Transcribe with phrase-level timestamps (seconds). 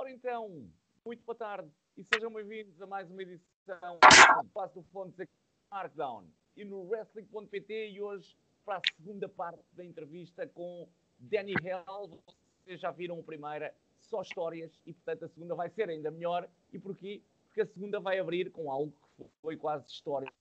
[0.00, 0.66] Ora então,
[1.04, 3.98] muito boa tarde e sejam bem-vindos a mais uma edição
[4.40, 6.24] do Passo do Fontes aqui no Markdown
[6.56, 8.34] e no Wrestling.pt e hoje
[8.64, 12.18] para a segunda parte da entrevista com Danny Hell.
[12.64, 16.48] Vocês já viram a primeira, só histórias e portanto a segunda vai ser ainda melhor.
[16.72, 17.20] E porquê?
[17.48, 20.32] Porque a segunda vai abrir com algo que foi quase histórico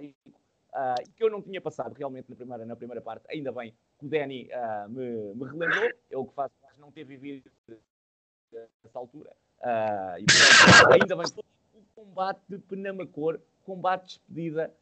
[0.00, 3.26] uh, que eu não tinha passado realmente na primeira, na primeira parte.
[3.28, 7.50] Ainda bem que o Danny uh, me, me relembrou, eu que faço não ter vivido
[8.82, 9.30] nessa altura.
[9.60, 11.26] Uh, e, portanto, ainda bem
[11.74, 14.72] o combate de Penamacor, combate de despedida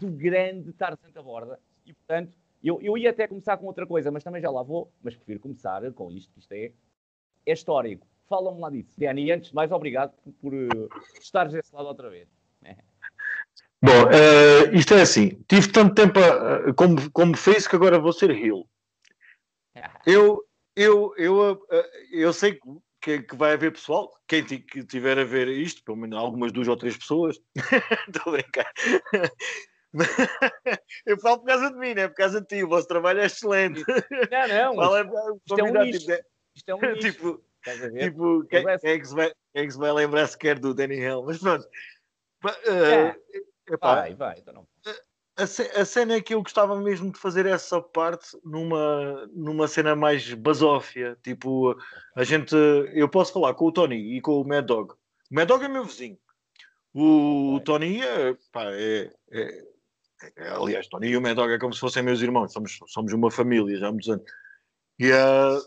[0.00, 1.58] do grande Tarzan da Borda.
[1.86, 4.90] E portanto, eu, eu ia até começar com outra coisa, mas também já lá vou,
[5.02, 6.72] mas prefiro começar com isto, que isto é,
[7.46, 8.06] é histórico.
[8.26, 8.90] Fala-me lá disso.
[8.98, 10.88] Danny, antes de mais, obrigado por, por uh,
[11.20, 12.28] estares desse lado outra vez.
[13.82, 18.14] Bom, uh, isto é assim, tive tanto tempo a, como, como fez que agora vou
[18.14, 18.66] ser heel.
[20.06, 20.42] Eu,
[20.76, 22.58] eu, eu, uh, eu sei
[23.00, 26.68] que, que, vai haver pessoal, quem que tiver a ver isto, pelo menos algumas duas
[26.68, 27.38] ou três pessoas,
[28.08, 28.72] estou a brincar.
[31.06, 33.20] eu falo por causa de mim, não é por causa de ti, o vosso trabalho
[33.20, 33.84] é excelente.
[34.30, 36.00] Não, não, Fala, isto, é um lixo.
[36.00, 36.22] Tipo,
[36.56, 37.00] isto é um lixo.
[37.00, 37.44] tipo,
[37.98, 40.74] tipo quem, quem, é que se vai, quem é que se vai lembrar sequer do
[40.74, 41.22] Danny Hill?
[41.22, 41.64] Mas pronto.
[42.44, 43.16] Uh, é.
[43.70, 44.68] Epá, vai, vai, então não.
[45.36, 45.42] A,
[45.80, 50.32] a, cena é que eu gostava mesmo de fazer essa parte numa, numa cena mais
[50.32, 51.18] basófia.
[51.22, 51.76] Tipo,
[52.14, 52.54] a gente.
[52.92, 54.92] Eu posso falar com o Tony e com o Mad Dog.
[54.92, 54.96] O
[55.34, 56.18] Mad Dog é meu vizinho.
[56.94, 59.64] O Tony é, pá, é, é,
[60.36, 62.52] é, Aliás, Tony e o Mad Dog é como se fossem meus irmãos.
[62.52, 64.24] Somos, somos uma família já há muitos anos.
[65.00, 65.60] E uh,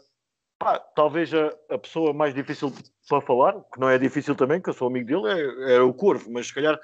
[0.57, 2.73] pá, talvez a, a pessoa mais difícil
[3.09, 5.93] para falar, que não é difícil também, que eu sou amigo dele, é, é o
[5.93, 6.79] Corvo, mas se calhar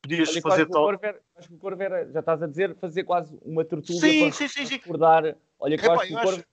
[0.00, 0.88] podias fazer tal.
[0.88, 4.32] acho que o Corvo era, já estás a dizer, fazer quase uma tortura sim, para,
[4.32, 4.74] sim, sim, sim.
[4.74, 5.36] recordar.
[5.58, 6.44] Olha, que Epá, eu acho que o Corvo acho...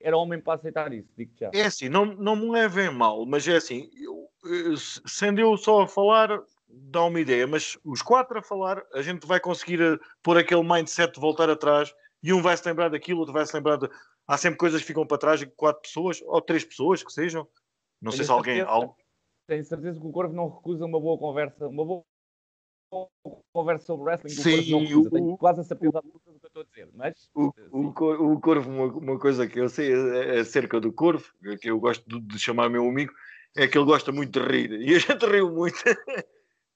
[0.00, 1.50] era homem para aceitar isso, digo já.
[1.52, 4.28] É assim, não, não me levem mal, mas é assim, eu,
[5.06, 9.26] sendo eu só a falar, dá uma ideia, mas os quatro a falar, a gente
[9.26, 13.20] vai conseguir eh, pôr aquele mindset de voltar atrás e um vai se lembrar daquilo,
[13.20, 13.88] outro vai se lembrar de.
[14.26, 17.46] Há sempre coisas que ficam para trás e quatro pessoas, ou três pessoas que sejam.
[18.00, 18.56] Não Tenho sei se alguém.
[18.56, 18.94] Certeza,
[19.46, 22.02] Tenho certeza que o Corvo não recusa uma boa conversa, uma boa
[23.52, 26.64] conversa sobre wrestling, Sim, o Corvo Tenho quase a certeza do que eu estou a
[26.64, 26.88] dizer.
[26.94, 29.92] Mas, o, o, o Corvo, uma, uma, coisa que eu sei
[30.38, 31.24] acerca do Corvo,
[31.60, 33.12] que eu gosto de, de, chamar meu amigo,
[33.56, 34.72] é que ele gosta muito de rir.
[34.80, 35.76] E a gente riu muito.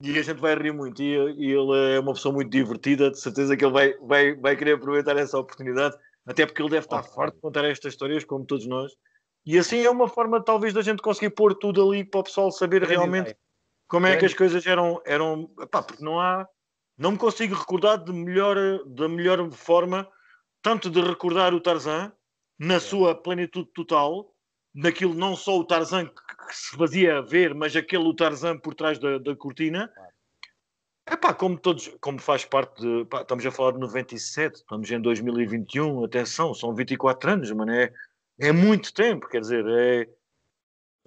[0.01, 1.03] e a gente vai rir muito.
[1.03, 3.11] E, e, ele é uma pessoa muito divertida.
[3.11, 5.97] De certeza que ele vai, vai, vai querer aproveitar essa oportunidade.
[6.27, 8.93] Até porque ele deve estar oh, farto de contar estas histórias, como todos nós.
[9.47, 12.51] E assim é uma forma, talvez, da gente conseguir pôr tudo ali para o pessoal
[12.51, 13.48] saber realmente ideia
[13.89, 15.03] como é que as coisas eram.
[15.05, 16.47] eram pá, porque não há.
[16.97, 20.09] Não me consigo recordar de melhor, da melhor forma,
[20.61, 22.13] tanto de recordar o Tarzan
[22.59, 24.35] na sua plenitude total,
[24.75, 26.13] daquilo não só o Tarzan que,
[26.49, 29.91] que se fazia ver, mas aquele o Tarzan por trás da, da cortina.
[31.07, 33.05] É pá, como todos, como faz parte de.
[33.07, 37.93] Pá, estamos a falar de 97, estamos em 2021, atenção, são 24 anos, mano, é,
[38.41, 40.09] é muito tempo, quer dizer, é.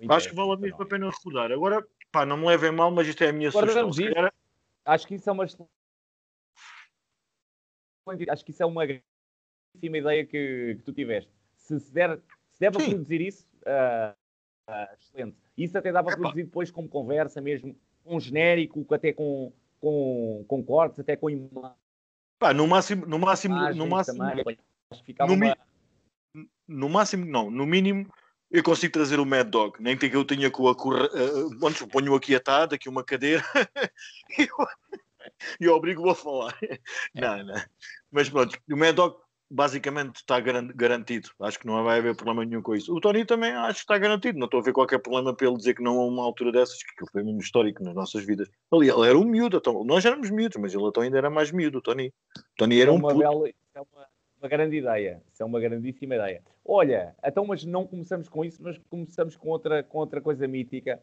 [0.10, 1.52] Acho que vale a mesma pena recordar.
[1.52, 3.90] Agora, Pá, não me levem mal, mas isto é a minha sugestão.
[3.90, 4.34] Calhar...
[4.86, 5.46] Acho que isso é uma
[8.30, 11.32] acho que isso é uma grandíssima ideia que, que tu tiveste.
[11.56, 12.20] Se, se der,
[12.52, 12.90] se der para Sim.
[12.90, 14.14] produzir isso, uh,
[14.70, 15.38] uh, excelente.
[15.58, 20.44] Isso até dá para produzir depois como conversa mesmo, com um genérico, até com, com,
[20.48, 21.80] com cortes, até com imagens.
[22.40, 24.58] Pá, no máximo, no máximo, no máximo, também,
[25.28, 25.58] no, uma...
[26.68, 28.12] no máximo, não, no mínimo
[28.52, 31.10] eu consigo trazer o Mad Dog, nem que eu tenha com a correr.
[31.14, 33.44] Uh, antes ponho aqui atado, aqui uma cadeira
[34.38, 34.68] e eu,
[35.60, 36.58] eu obrigo-o a falar.
[36.62, 36.80] É.
[37.16, 37.62] Não, não.
[38.12, 39.16] Mas pronto, o Mad Dog
[39.52, 41.30] basicamente está garantido.
[41.42, 42.96] Acho que não vai haver problema nenhum com isso.
[42.96, 44.40] O Tony também acho que está garantido.
[44.40, 46.82] Não estou a ver qualquer problema para ele dizer que não há uma altura dessas,
[46.82, 48.50] que foi mesmo histórico nas nossas vidas.
[48.72, 51.52] Ali, ele era um miúdo, então, nós éramos miúdos, mas ele então ainda era mais
[51.52, 52.14] miúdo, o Tony.
[52.38, 54.08] O Tony era é um uma bela, é uma,
[54.42, 55.22] uma grande ideia.
[55.32, 56.42] Isso é uma grandíssima ideia.
[56.66, 61.00] Olha, então, mas não começamos com isso, mas começamos com outra, com outra coisa mítica,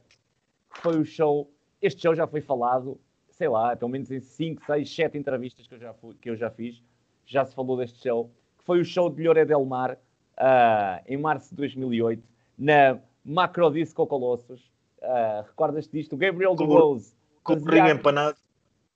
[0.72, 1.50] que foi o show.
[1.80, 3.00] Este show já foi falado,
[3.30, 6.36] sei lá, pelo menos em 5, 6, 7 entrevistas que eu já, fui, que eu
[6.36, 6.82] já fiz,
[7.24, 11.16] já se falou deste show, que foi o show de Lloret del Mar, uh, em
[11.16, 12.22] março de 2008,
[12.58, 14.68] na Macro Disco Colossus.
[15.00, 16.14] Uh, Recordas-te disto?
[16.14, 17.14] O Gabriel do Rose.
[17.44, 18.36] Com o corrinho empanado.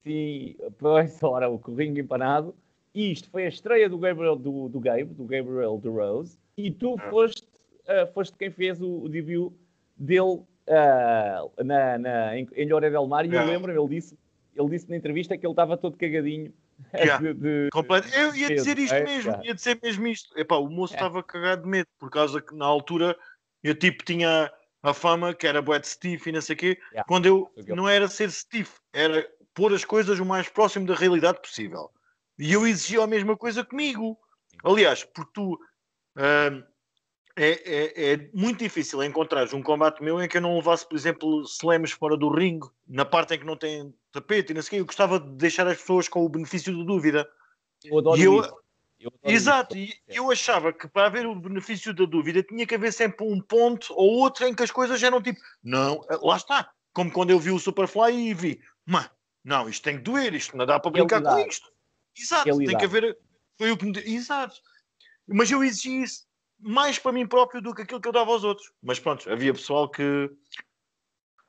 [0.03, 2.53] Sim, pois, ora, o corrinho empanado.
[2.95, 6.71] E isto foi a estreia do Gabriel do, do Gabe, do Gabriel do Rose, e
[6.71, 7.11] tu ah.
[7.11, 7.43] foste,
[7.85, 9.53] uh, foste quem fez o, o debut
[9.97, 14.19] dele uh, na, na, em, em del Mar, e eu lembro, ele disse,
[14.55, 16.53] ele disse na entrevista que ele estava todo cagadinho.
[16.93, 17.19] Yeah.
[17.19, 17.69] De, de,
[18.13, 19.47] eu ia dizer isto é, mesmo, yeah.
[19.47, 20.37] ia dizer mesmo isto.
[20.37, 23.17] Epá, o moço estava cagado de medo, por causa que na altura
[23.63, 24.51] eu tipo tinha
[24.83, 27.07] a fama que era bué de stiff e não sei o quê, Yeah.
[27.07, 29.25] quando eu não era ser stiff, era
[29.55, 31.89] pôr as coisas o mais próximo da realidade possível.
[32.39, 34.19] E eu exigia a mesma coisa comigo.
[34.65, 35.59] Aliás, porque tu
[36.17, 36.63] é,
[37.37, 41.43] é, é muito difícil encontrar um combate meu em que eu não levasse, por exemplo,
[41.43, 44.71] slams fora do ringue, na parte em que não tem tapete e não sei o
[44.71, 44.81] quê.
[44.81, 47.29] Eu gostava de deixar as pessoas com o benefício da dúvida.
[47.85, 48.63] Eu adoro E eu- isso.
[49.01, 49.97] Eu adoro Exato, isso.
[50.09, 53.41] e eu achava que para haver o benefício da dúvida tinha que haver sempre um
[53.41, 56.71] ponto ou outro em que as coisas eram tipo, não, lá está.
[56.93, 59.11] Como quando eu vi o Superfly e vi, mano,
[59.43, 61.69] não, isto tem que doer, isto não dá para brincar com isto.
[62.17, 62.85] Exato, tem que Realidade.
[62.85, 63.19] haver.
[63.59, 63.99] Foi o que me...
[63.99, 64.57] Exato.
[65.27, 66.27] Mas eu exigi isso
[66.59, 68.73] mais para mim próprio do que aquilo que eu dava aos outros.
[68.83, 70.31] Mas pronto, havia pessoal que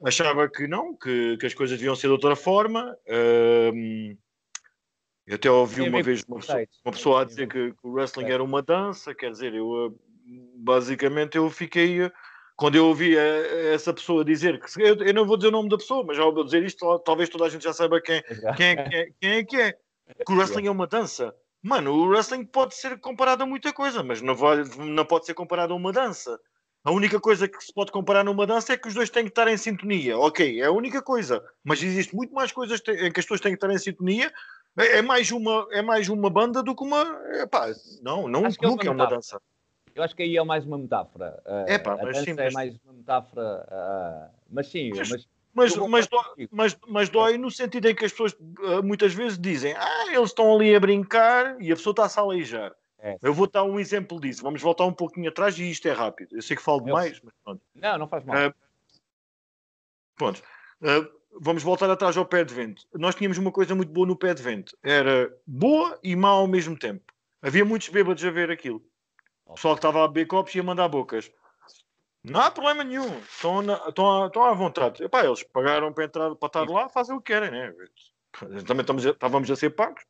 [0.04, 2.98] achava que não, que, que as coisas deviam ser de outra forma.
[3.07, 4.18] Ahm,
[5.25, 8.25] eu até ouvi uma vez uma pessoa, uma pessoa a dizer que, que o wrestling
[8.25, 10.00] era uma dança, quer dizer, eu ah,
[10.56, 12.04] basicamente eu fiquei.
[12.04, 12.12] ah,
[12.57, 13.21] Quando eu ouvi ah,
[13.74, 16.24] essa pessoa dizer que eu, eu não vou dizer o nome da pessoa, mas já
[16.24, 18.21] vou dizer isto, talvez toda a gente já saiba quem,
[18.57, 19.80] quem, é, quem, é, quem é que é.
[20.26, 21.36] Que o wrestling é uma dança.
[21.62, 25.34] Mano, o wrestling pode ser comparado a muita coisa, mas não, vai, não pode ser
[25.34, 26.40] comparado a uma dança.
[26.84, 29.30] A única coisa que se pode comparar numa dança é que os dois têm que
[29.30, 30.18] estar em sintonia.
[30.18, 31.42] Ok, é a única coisa.
[31.64, 34.30] Mas existe muito mais coisas em que as pessoas têm que estar em sintonia.
[34.78, 37.04] É, é mais, uma, é mais uma banda do que uma.
[37.42, 37.68] Epá,
[38.02, 39.42] não, não, Acho que é nunca é uma uma dança.
[39.96, 41.42] Eu acho que aí é mais uma metáfora.
[41.68, 43.66] Epá, a mas dança sim, é mas- mais uma metáfora.
[43.72, 48.06] ah, mas sim, Mas- mas, Mas, mas, dói, mas, mas dói no sentido em que
[48.06, 48.36] as pessoas
[48.66, 52.24] ah, muitas vezes dizem ah, eles estão ali a brincar e a pessoa está-se a
[52.24, 52.74] aleijar.
[52.98, 53.18] É.
[53.22, 54.42] Eu vou dar um exemplo disso.
[54.42, 56.36] Vamos voltar um pouquinho atrás e isto é rápido.
[56.36, 57.62] Eu sei que falo demais, mas pronto.
[57.76, 58.36] não, não faz mal.
[58.38, 58.54] Ah,
[60.16, 60.42] Pronto.
[60.82, 61.08] Ah,
[61.40, 62.88] vamos voltar atrás ao pé de vento.
[62.94, 64.78] Nós tínhamos uma coisa muito boa no pé de vento.
[64.82, 67.04] Era boa e má ao mesmo tempo.
[67.42, 68.82] Havia muitos bêbados a ver aquilo.
[69.46, 71.30] O pessoal que estava a beber copos ia mandar bocas.
[72.24, 73.18] Não há problema nenhum.
[73.20, 75.04] Estão, na- estão, à, estão à vontade.
[75.04, 77.74] Epá, eles pagaram para, entrar, para estar lá, fazem o que querem, né?
[78.66, 80.04] Também estamos a- estávamos a ser pagos.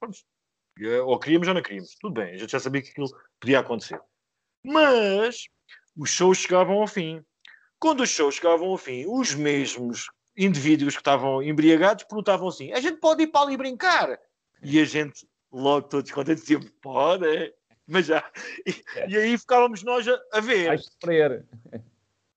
[0.80, 1.95] Eh, Ou queríamos ou não queríamos.
[2.00, 3.07] Tudo bem, a gente já sabia que aquilo
[3.39, 4.00] podia acontecer.
[4.63, 5.48] Mas
[5.98, 7.24] os shows chegavam ao fim.
[7.80, 12.80] Quando os shows chegavam ao fim, os mesmos indivíduos que estavam embriagados perguntavam assim: a
[12.80, 14.19] gente pode ir para ali brincar?
[14.62, 17.54] E a gente, logo todos contentes, dizia: pode,
[17.88, 18.24] mas já.
[18.65, 20.68] E, e aí ficávamos nós a, a ver.
[20.68, 21.45] Vais sofrer.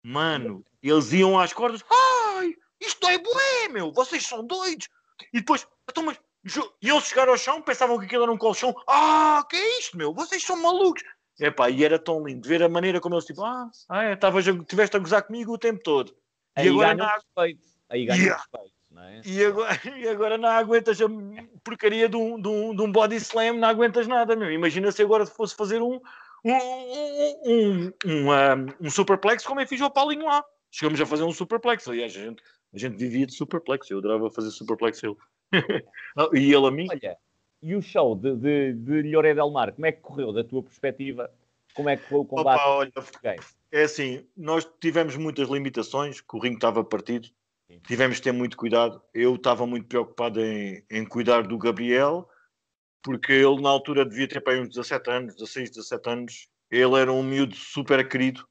[0.09, 1.85] Mano, eles iam às cordas.
[1.91, 3.91] Ai, isto é bué, meu.
[3.91, 4.89] Vocês são doidos.
[5.33, 8.73] E depois, então, mas, ju- iam chegar ao chão, pensavam que aquilo era um colchão.
[8.87, 10.15] Ah, que é isto, meu?
[10.15, 11.03] Vocês são malucos.
[11.41, 14.17] Epá, e era tão lindo ver a maneira como eles tipo, ah, ah é,
[14.69, 16.17] tiveste a gozar comigo o tempo todo.
[16.57, 17.67] E Aí agora, não, respeito.
[17.91, 18.43] Aí ganham Yeah.
[18.43, 19.21] respeito, não é?
[19.25, 21.07] e, agora, e agora não aguentas a
[21.65, 24.53] porcaria de um, de, um, de um body slam, não aguentas nada, meu.
[24.53, 26.01] Imagina se agora fosse fazer um,
[26.45, 26.53] um,
[27.45, 30.45] um, um, um, superplex como eu fiz ao Paulinho lá.
[30.71, 31.89] Chegamos a fazer um superplex.
[31.89, 32.43] Aliás, a gente,
[32.75, 33.91] a gente vivia de superplex.
[33.91, 35.17] Eu adorava fazer superplex ele.
[36.19, 36.87] Ah, e ele a mim.
[36.91, 37.19] Olha,
[37.63, 40.63] e o show de, de, de Lloré Del Mar, como é que correu da tua
[40.63, 41.31] perspectiva?
[41.75, 42.61] Como é que foi o combate?
[42.61, 42.93] Opa, olha.
[43.71, 47.29] É assim, nós tivemos muitas limitações, que o ringue estava partido,
[47.69, 47.81] Sim.
[47.87, 49.03] tivemos de ter muito cuidado.
[49.13, 52.29] Eu estava muito preocupado em, em cuidar do Gabriel,
[53.07, 56.49] porque ele na altura devia ter para uns 17 anos, 16, 17 anos.
[56.69, 58.45] Ele era um miúdo super querido,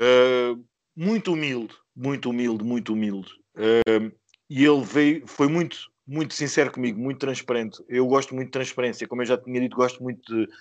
[0.00, 0.60] uh,
[0.96, 3.30] muito humilde, muito humilde, muito humilde.
[3.54, 4.10] Uh,
[4.50, 7.80] e ele veio, foi muito, muito sincero comigo, muito transparente.
[7.88, 10.52] Eu gosto muito de transparência, como eu já tinha dito, gosto muito de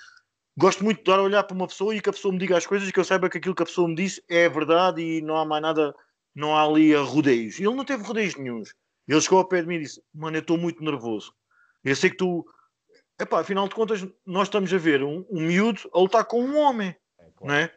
[0.55, 2.55] gosto muito de dar a olhar para uma pessoa e que a pessoa me diga
[2.55, 5.01] as coisas e que eu saiba que aquilo que a pessoa me disse é verdade
[5.01, 5.95] e não há mais nada,
[6.35, 7.59] não há ali a rodeios.
[7.59, 8.75] Ele não teve rodeios nenhums.
[9.07, 11.33] Ele chegou ao pé de mim e disse: Mano, eu estou muito nervoso.
[11.83, 12.45] Eu sei que tu,
[13.21, 16.57] epá, afinal de contas, nós estamos a ver um, um miúdo a lutar com um
[16.57, 17.35] homem, É, claro.
[17.41, 17.71] não é?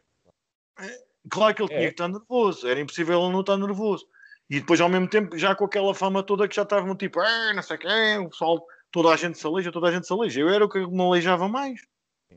[0.80, 1.76] É, Claro que ele É.
[1.76, 4.06] tinha que estar nervoso, era impossível ele não estar nervoso.
[4.50, 7.52] E depois, ao mesmo tempo, já com aquela fama toda que já estavam tipo, "Ah,
[7.54, 10.40] não sei quem, o pessoal, toda a gente se aleija, toda a gente se aleija.
[10.40, 11.80] Eu era o que me aleijava mais.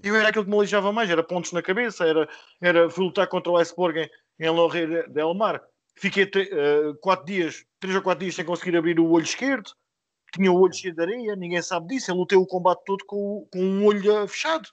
[0.02, 2.30] Eu era aquilo que me aleijava mais, era pontos na cabeça, era,
[2.62, 4.10] era fui lutar contra o Iceborg em,
[4.46, 5.62] em Lorre del Mar.
[5.96, 9.72] Fiquei eh, quatro dias, três ou quatro dias sem conseguir abrir o olho esquerdo.
[10.34, 12.12] Tinha o olho cheio de areia, ninguém sabe disso.
[12.12, 14.68] Eu lutei o combate todo com, o- com um olho eh, fechado.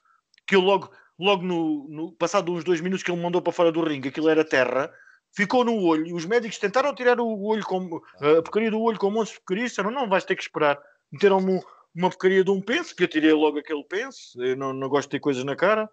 [0.47, 3.73] Que eu logo, logo no, no passado uns dois minutos que ele mandou para fora
[3.73, 4.93] do ringue, aquilo era terra,
[5.35, 6.07] ficou no olho.
[6.07, 9.39] E os médicos tentaram tirar o olho com a porcaria do olho com montes de
[9.41, 9.65] porcaria.
[9.65, 10.79] Disseram, não, vais ter que esperar.
[11.13, 11.63] Meteram-me
[11.95, 14.43] uma porcaria de um penso, que eu tirei logo aquele penso.
[14.43, 15.89] Eu não, não gosto de ter coisas na cara.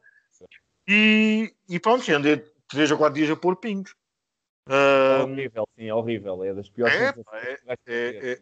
[0.88, 3.94] E, e pronto, andei três ou quatro dias a pôr pingos.
[4.68, 6.44] É Ah, horrível, sim, é horrível.
[6.44, 8.41] É das piores É, pá, é- é- é-.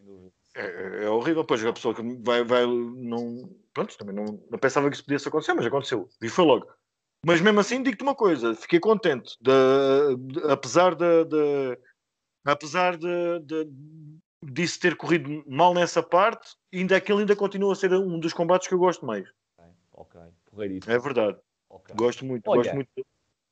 [0.54, 3.48] É, é horrível, pois a pessoa que vai, vai não.
[3.72, 6.08] Pronto, também não, não pensava que isso pudesse acontecer, mas aconteceu.
[6.20, 6.66] E foi logo.
[7.24, 11.78] Mas mesmo assim, digo-te uma coisa, fiquei contente, de, de, apesar de, de
[12.44, 13.70] apesar de, de,
[14.42, 18.66] disso ter corrido mal nessa parte, ainda aquele ainda continua a ser um dos combates
[18.66, 19.28] que eu gosto mais.
[19.92, 20.20] Ok,
[20.52, 20.80] ok.
[20.86, 21.38] É verdade.
[21.68, 21.94] Okay.
[21.94, 22.90] Gosto muito, Olha, gosto muito.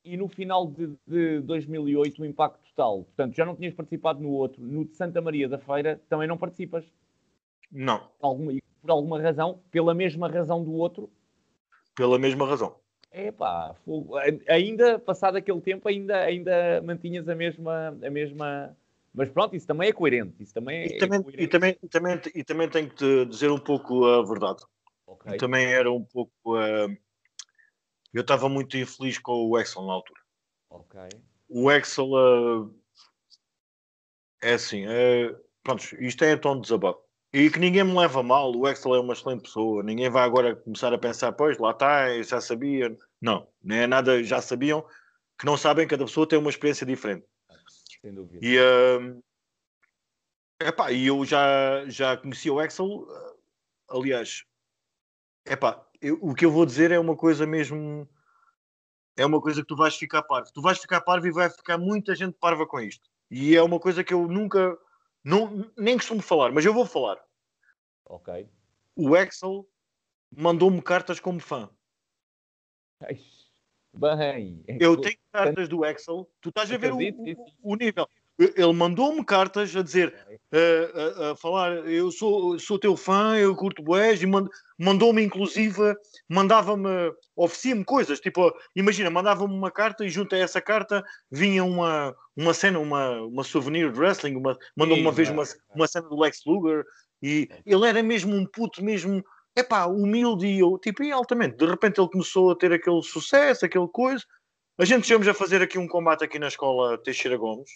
[0.08, 4.30] E no final de, de 2008, o impacto total, portanto, já não tinhas participado no
[4.30, 6.82] outro, no de Santa Maria da Feira, também não participas?
[7.70, 8.08] Não.
[8.18, 9.60] Alguma, por alguma razão?
[9.70, 11.10] Pela mesma razão do outro?
[11.94, 12.74] Pela mesma razão.
[13.10, 13.74] É pá,
[14.48, 18.74] ainda passado aquele tempo, ainda, ainda mantinhas a mesma, a mesma.
[19.12, 20.42] Mas pronto, isso também é coerente.
[20.42, 21.44] Isso também é, e, também, coerente.
[21.44, 24.62] E, também, e, também, e também tenho que te dizer um pouco a verdade.
[25.06, 25.36] Okay.
[25.36, 26.32] Também era um pouco.
[26.46, 26.96] Uh,
[28.12, 30.20] eu estava muito infeliz com o Excel na altura.
[30.70, 31.00] Ok.
[31.48, 32.74] O Excel uh,
[34.42, 37.00] é assim, uh, pronto, isto é tom de desabafo.
[37.32, 40.56] E que ninguém me leva mal, o Excel é uma excelente pessoa, ninguém vai agora
[40.56, 42.96] começar a pensar, pois, lá está, já sabia.
[43.20, 44.82] Não, não é nada, já sabiam,
[45.38, 47.26] que não sabem, cada pessoa tem uma experiência diferente.
[48.00, 48.38] Sem dúvida.
[48.42, 49.22] E, uh,
[50.60, 53.06] epá, e eu já, já conheci o Excel,
[53.90, 54.44] aliás,
[55.44, 58.08] epá, eu, o que eu vou dizer é uma coisa mesmo,
[59.16, 60.52] é uma coisa que tu vais ficar parvo.
[60.52, 63.08] Tu vais ficar parvo e vai ficar muita gente parva com isto.
[63.30, 64.78] E é uma coisa que eu nunca
[65.22, 67.22] não, nem costumo falar, mas eu vou falar.
[68.06, 68.48] Ok.
[68.96, 69.68] O Excel
[70.34, 71.68] mandou-me cartas como fã.
[73.00, 74.64] Bem.
[74.80, 76.30] Eu tenho cartas do Excel.
[76.40, 78.08] Tu estás a ver o, o, o nível.
[78.38, 80.14] Ele mandou-me cartas a dizer,
[80.52, 84.26] a, a, a, falar, eu sou, sou teu fã, eu curto boés, e
[84.78, 85.96] mandou-me inclusive,
[86.28, 92.14] mandava-me, oferecia-me coisas, tipo, imagina, mandava-me uma carta e junto a essa carta vinha uma,
[92.36, 94.40] uma cena, uma, uma souvenir de wrestling,
[94.76, 95.42] mandou-me uma vez uma,
[95.74, 96.84] uma cena do Lex Luger,
[97.20, 99.20] e ele era mesmo um puto, mesmo,
[99.56, 103.66] epá, humilde, e eu, tipo, e altamente, de repente ele começou a ter aquele sucesso,
[103.66, 104.24] aquele coisa,
[104.78, 107.68] a gente chegamos a fazer aqui um combate aqui na escola Teixeira Gomes,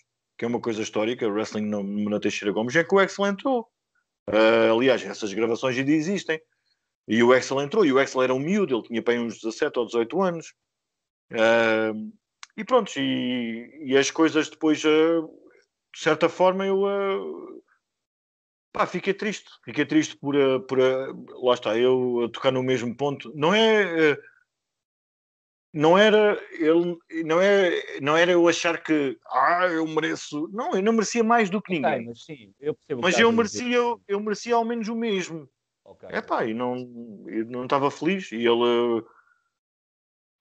[0.42, 3.68] que é uma coisa histórica, wrestling no, na Teixeira Gomes, é que o Excel entrou.
[4.28, 6.42] Uh, aliás, essas gravações ainda existem.
[7.06, 9.78] E o Excel entrou, e o Excel era um miúdo, ele tinha bem uns 17
[9.78, 10.52] ou 18 anos.
[11.30, 12.12] Uh,
[12.56, 15.30] e pronto, e, e, as coisas depois, uh,
[15.94, 17.62] de certa forma, eu
[18.72, 19.48] pá, fiquei triste.
[19.64, 20.34] Fiquei triste por,
[20.66, 23.30] por lá está, eu a tocar no mesmo ponto.
[23.36, 24.18] Não é
[25.72, 30.48] não era ele não é não era eu achar que ah eu mereço.
[30.52, 31.92] Não eu não merecia mais do que ninguém.
[31.92, 35.48] okay, mas sim eu percebo mas eu merecia eu, eu, merecia ao menos o mesmo.
[36.08, 36.76] É pá e não
[37.26, 38.30] eu não estava feliz.
[38.32, 39.02] E ele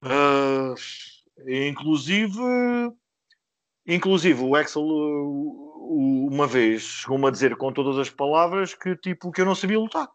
[0.04, 0.74] uh,
[1.48, 2.42] inclusive
[3.86, 9.40] inclusive o Axel uma vez chegou-me a dizer com todas as palavras que tipo que
[9.40, 10.10] eu não sabia lutar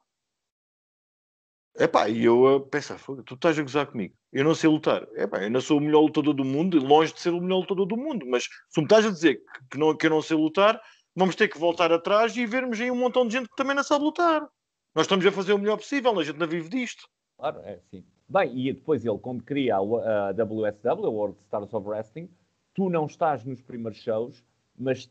[1.80, 5.08] Epá, e eu penso, tu estás a gozar comigo, eu não sei lutar.
[5.16, 7.86] Epá, eu não sou o melhor lutador do mundo, longe de ser o melhor lutador
[7.86, 10.82] do mundo, mas se me estás a dizer que, não, que eu não sei lutar,
[11.16, 13.84] vamos ter que voltar atrás e vermos aí um montão de gente que também não
[13.84, 14.42] sabe lutar.
[14.96, 17.08] Nós estamos a fazer o melhor possível, a gente não vive disto.
[17.38, 18.04] Claro, é sim.
[18.28, 22.28] Bem, e depois ele, quando cria a, a WSW, a World Stars of Wrestling,
[22.74, 24.44] tu não estás nos primeiros shows,
[24.78, 25.10] mas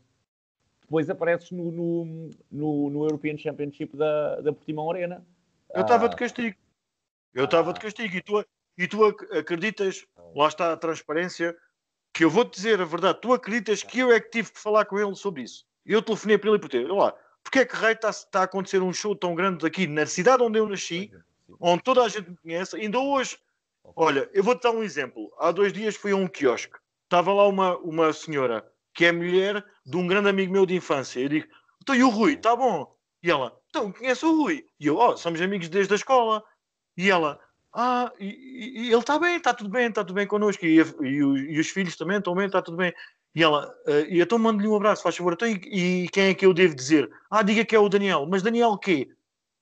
[0.81, 5.25] depois apareces no, no, no, no European Championship da, da Portimão Arena.
[5.73, 6.17] Eu estava de ah.
[6.17, 6.57] castigo.
[7.33, 8.15] Eu estava de castigo.
[8.15, 8.45] E tu,
[8.77, 10.05] e tu acreditas,
[10.35, 11.55] lá está a transparência,
[12.13, 13.19] que eu vou-te dizer a verdade.
[13.21, 15.65] Tu acreditas que eu é que tive que falar com ele sobre isso.
[15.85, 16.87] Eu telefonei para ele e por ter.
[16.87, 20.43] Lá, porque é que Rei está, a acontecer um show tão grande aqui na cidade
[20.43, 21.11] onde eu nasci,
[21.59, 23.37] onde toda a gente me conhece, ainda hoje.
[23.95, 25.31] Olha, eu vou-te dar um exemplo.
[25.39, 26.77] Há dois dias fui a um quiosque.
[27.05, 31.21] Estava lá uma, uma senhora que é mulher de um grande amigo meu de infância.
[31.21, 31.47] Eu digo,
[31.81, 32.93] então e o Rui, está bom?
[33.23, 34.65] E ela, então, conhece o Rui?
[34.79, 36.43] E eu, oh, somos amigos desde a escola.
[36.95, 37.39] E ela,
[37.73, 40.65] ah, e, e ele está bem, está tudo bem, está tudo bem connosco.
[40.65, 42.93] E, e, e, os filhos também estão bem, está tudo bem.
[43.35, 45.33] E ela, uh, e então mando-lhe um abraço, faz favor.
[45.33, 47.09] Então, e, e, quem é que eu devo dizer?
[47.29, 48.25] Ah, diga que é o Daniel.
[48.25, 49.07] Mas Daniel quê?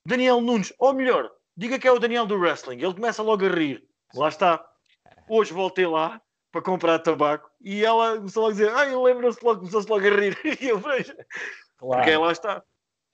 [0.06, 0.72] Daniel Nunes.
[0.78, 2.76] Ou melhor, diga que é o Daniel do wrestling.
[2.76, 3.84] Ele começa logo a rir.
[4.14, 4.64] Lá está.
[5.28, 6.20] Hoje voltei lá
[6.50, 10.10] para comprar tabaco e ela começou logo a dizer, ah, lembra-se logo, começou-se logo a
[10.10, 10.38] rir.
[10.62, 11.14] E eu vejo.
[11.76, 12.02] Claro.
[12.02, 12.62] Porque lá está.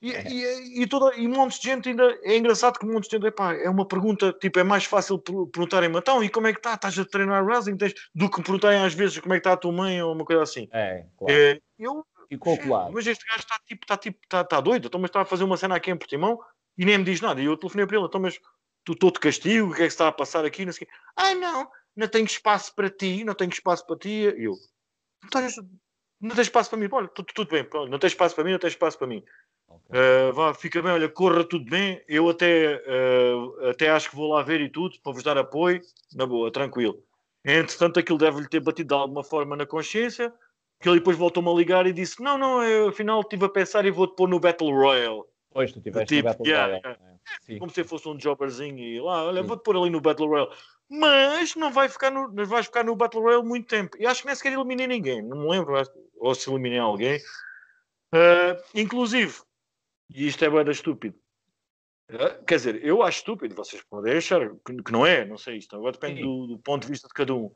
[0.03, 0.23] E, é.
[0.29, 2.03] e, e, toda, e montes de gente ainda.
[2.23, 3.25] É engraçado que montes de gente.
[3.25, 6.73] Epá, é uma pergunta, tipo, é mais fácil perguntarem-me então, e como é que está?
[6.73, 7.77] Estás a treinar wrestling?
[7.77, 10.25] Tens, do que perguntarem às vezes como é que está a tua mãe ou uma
[10.25, 10.67] coisa assim.
[10.73, 11.33] É, claro.
[11.33, 12.91] É, eu, Ficou claro.
[12.93, 15.45] Mas este gajo está tipo, está tipo, está, está doido, então, mas está a fazer
[15.45, 16.37] uma cena aqui em Portimão
[16.77, 17.41] e nem me diz nada.
[17.41, 18.39] E eu telefonei para ele, então, mas
[18.83, 20.65] tu estou de castigo, o que é que está a passar aqui?
[20.65, 24.09] Não sei Ah, não, não tenho espaço para ti, não tenho espaço para ti.
[24.09, 24.53] E eu,
[26.23, 26.87] não tens espaço para mim?
[26.91, 29.23] Olha, tudo, tudo bem, não tens espaço para mim, não tens espaço para mim.
[29.89, 29.99] Okay.
[29.99, 32.01] Uh, vá, fica bem, olha, corra tudo bem.
[32.07, 35.81] Eu até, uh, até acho que vou lá ver e tudo, para vos dar apoio,
[36.15, 37.03] na boa, tranquilo.
[37.45, 40.33] Entretanto, aquilo deve-lhe ter batido de alguma forma na consciência,
[40.79, 43.85] que ele depois voltou-me a ligar e disse: Não, não, eu afinal estive a pensar
[43.85, 45.23] e vou-te pôr no Battle Royale.
[45.51, 46.81] Pois, tu tiveste tipo, no Battle yeah, Royale.
[46.85, 47.13] Yeah.
[47.49, 47.59] É.
[47.59, 50.49] Como se fosse um jobberzinho e lá, olha, vou-te pôr ali no Battle Royale.
[50.89, 53.95] Mas não vai ficar no, não vais ficar no Battle Royale muito tempo.
[53.99, 55.81] E acho que nem sequer eliminei ninguém, não me lembro,
[56.17, 57.17] ou se eliminei alguém.
[58.13, 59.33] Uh, inclusive,
[60.09, 61.17] e isto é bem estúpido,
[62.11, 65.75] uh, quer dizer, eu acho estúpido, vocês podem achar que, não é, não sei isto,
[65.75, 67.51] agora depende do, do, ponto de vista de cada um.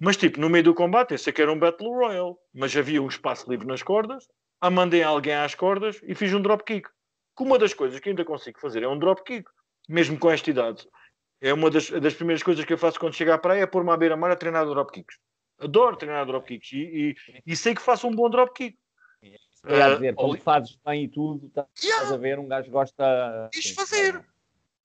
[0.00, 3.02] Mas tipo, no meio do combate, eu sei que era um Battle Royale, mas havia
[3.02, 4.26] um espaço livre nas cordas,
[4.60, 6.88] a mandei alguém às cordas e fiz um dropkick.
[7.36, 9.48] Que uma das coisas que ainda consigo fazer é um dropkick,
[9.88, 10.86] mesmo com esta idade.
[11.40, 13.90] É uma das, das primeiras coisas que eu faço quando chego à praia é pôr-me
[13.90, 15.16] à beira-mar a treinar dropkicks.
[15.58, 17.16] Adoro treinar dropkicks e, e,
[17.46, 18.76] e sei que faço um bom dropkick.
[19.66, 22.14] É a dizer, como fazes bem e tudo, estás yeah.
[22.14, 23.50] a ver, um gajo gosta.
[23.52, 24.24] Isto fazer.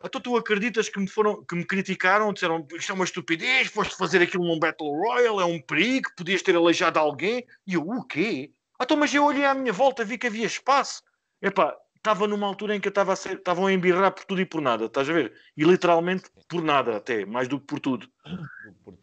[0.04, 3.96] Então tu acreditas que me, foram, que me criticaram, disseram isto é uma estupidez, foste
[3.98, 7.46] fazer aquilo num Battle Royale, é um perigo, podias ter aleijado alguém.
[7.66, 8.52] E eu, o quê?
[8.80, 11.02] Então, mas eu olhei à minha volta, vi que havia espaço.
[11.42, 14.86] Epá, estava numa altura em que estava estavam a embirrar por tudo e por nada,
[14.86, 15.34] estás a ver?
[15.56, 18.08] E literalmente por nada até, mais do que por tudo.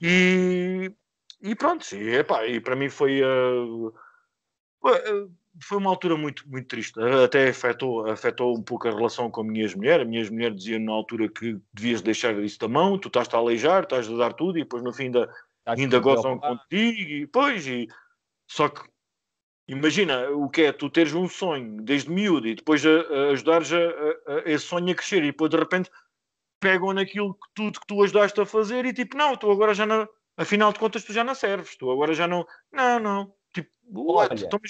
[0.01, 0.93] E,
[1.41, 3.23] e pronto, e, epá, e para mim foi...
[3.23, 3.93] Uh,
[5.61, 6.99] foi uma altura muito, muito triste.
[7.25, 10.01] Até afetou, afetou um pouco a relação com a minha ex-mulher.
[10.01, 13.37] A minha ex-mulher dizia na altura que devias deixar isso da mão, tu estás a
[13.37, 15.33] aleijar, estás a dar tudo e depois no fim ainda,
[15.67, 17.01] ainda gozam contigo.
[17.01, 17.89] E, pois, e,
[18.49, 18.83] só que
[19.69, 23.73] imagina o que é tu teres um sonho desde miúdo e depois a, a ajudares
[23.73, 25.91] a, a, a, esse sonho a crescer e depois de repente
[26.61, 29.85] pegam naquilo que tudo que tu ajudaste a fazer e tipo, não, tu agora já
[29.85, 33.71] não, afinal de contas tu já não serves, tu agora já não, não, não, tipo,
[33.91, 34.33] what?
[34.33, 34.61] Olha, então,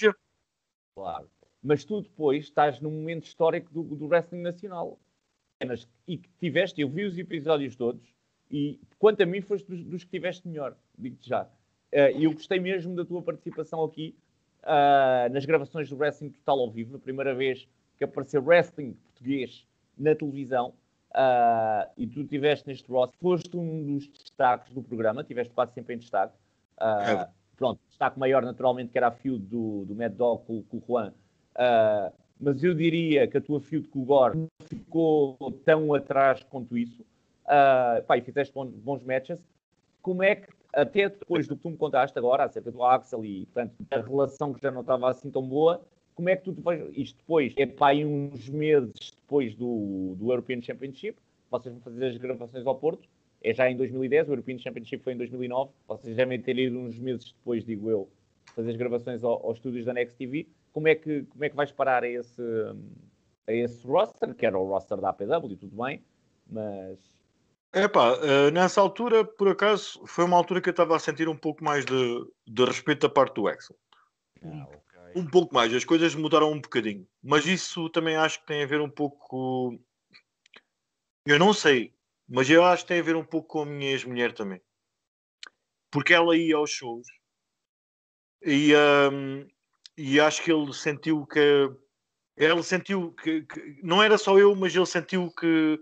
[0.95, 1.29] Claro.
[1.63, 4.99] Mas tu depois estás num momento histórico do, do wrestling nacional.
[6.09, 8.13] E que tiveste, eu vi os episódios todos,
[8.51, 11.45] e quanto a mim foste dos, dos que tiveste melhor, digo-te já.
[11.45, 14.17] Uh, e eu gostei mesmo da tua participação aqui
[14.63, 19.67] uh, nas gravações do Wrestling Total ao vivo, na primeira vez que apareceu wrestling português
[19.97, 20.75] na televisão.
[21.15, 25.95] Uh, e tu tiveste neste roster, foste um dos destaques do programa, tiveste quase sempre
[25.95, 26.35] em destaque.
[26.79, 30.77] Uh, pronto, destaque maior naturalmente que era a feud do, do Mad Dog com, com
[30.79, 31.13] o Juan,
[31.57, 36.43] uh, mas eu diria que a tua feud com o Gore não ficou tão atrás
[36.43, 37.03] quanto isso.
[37.45, 39.41] Uh, pá, e fizeste bons, bons matches.
[40.01, 43.47] Como é que, até depois do que tu me contaste agora, acerca do Axel e,
[43.47, 45.81] portanto, a relação que já não estava assim tão boa,
[46.15, 50.61] como é que tu depois, isto depois, é pá, uns meses depois do, do European
[50.61, 51.17] Championship,
[51.49, 53.09] vocês vão fazer as gravações ao Porto,
[53.43, 56.99] é já em 2010, o European Championship foi em 2009, vocês devem ter ido uns
[56.99, 58.09] meses depois, digo eu,
[58.55, 60.47] fazer as gravações ao, aos estúdios da Next TV.
[60.73, 62.43] Como é que, como é que vais parar a esse,
[63.47, 66.03] a esse roster, que era o roster da APW e tudo bem,
[66.51, 66.99] mas...
[67.75, 71.37] Epá, uh, nessa altura, por acaso, foi uma altura que eu estava a sentir um
[71.37, 73.77] pouco mais de, de respeito da parte do Axel.
[74.45, 75.21] Ah, okay.
[75.23, 77.07] Um pouco mais, as coisas mudaram um bocadinho.
[77.23, 79.79] Mas isso também acho que tem a ver um pouco.
[81.25, 81.95] Eu não sei,
[82.35, 84.59] mas eu acho que tem a ver um pouco com a minha ex-mulher também.
[85.91, 87.07] Porque ela ia aos shows
[88.43, 89.47] e, um,
[89.99, 91.71] e acho que ele sentiu que.
[92.35, 95.79] Ele sentiu que, que, Não era só eu, mas ele sentiu que.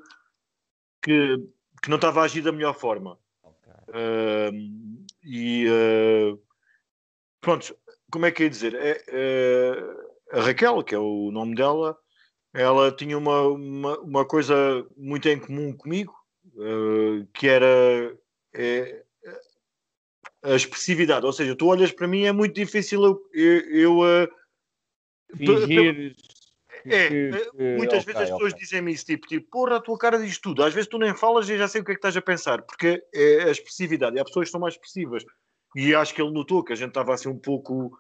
[1.01, 1.37] que,
[1.81, 3.17] que não estava a agir da melhor forma.
[3.45, 3.73] Okay.
[4.53, 5.67] Um, e.
[5.69, 6.43] Uh,
[7.41, 7.77] pronto,
[8.11, 8.75] como é que ia dizer?
[8.75, 11.97] É, é, a Raquel, que é o nome dela,
[12.53, 16.20] ela tinha uma, uma, uma coisa muito em comum comigo
[16.55, 18.17] uh, que era
[18.55, 19.03] é,
[20.43, 21.27] a expressividade.
[21.27, 23.31] Ou seja, tu olhas para mim, é muito difícil eu.
[23.33, 24.29] eu, eu uh,
[25.37, 26.17] Fingir.
[26.87, 27.31] É, que,
[27.77, 28.65] muitas okay, vezes as pessoas okay.
[28.65, 30.63] dizem-me isso, tipo, tipo, porra, a tua cara diz tudo.
[30.63, 32.63] Às vezes tu nem falas e já sei o que é que estás a pensar,
[32.63, 34.17] porque é a expressividade.
[34.17, 35.25] E há pessoas que são mais expressivas.
[35.77, 37.97] E acho que ele notou que a gente estava assim um pouco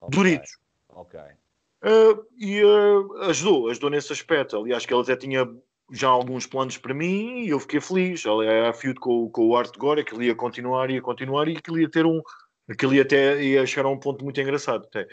[0.00, 0.40] okay.
[0.88, 1.20] Ok.
[1.20, 4.56] Uh, e uh, ajudou, ajudou nesse aspecto.
[4.56, 5.46] Aliás, que ele até tinha
[5.90, 8.24] já alguns planos para mim e eu fiquei feliz.
[8.26, 11.60] Era a feud com, com o Art Gore, que ele ia continuar, ia continuar e
[11.60, 12.20] que ele ia ter um.
[12.68, 14.84] Aquilo ia até ia chegar a um ponto muito engraçado.
[14.84, 15.06] Até.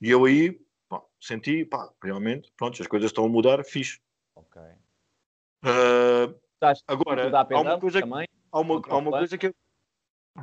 [0.00, 0.60] E eu aí
[1.20, 4.00] senti, pá, realmente, pronto, as coisas estão a mudar, fixe.
[4.34, 4.60] Ok.
[5.62, 6.34] Uh,
[6.88, 9.54] agora, há uma coisa também, que, há uma, há uma coisa que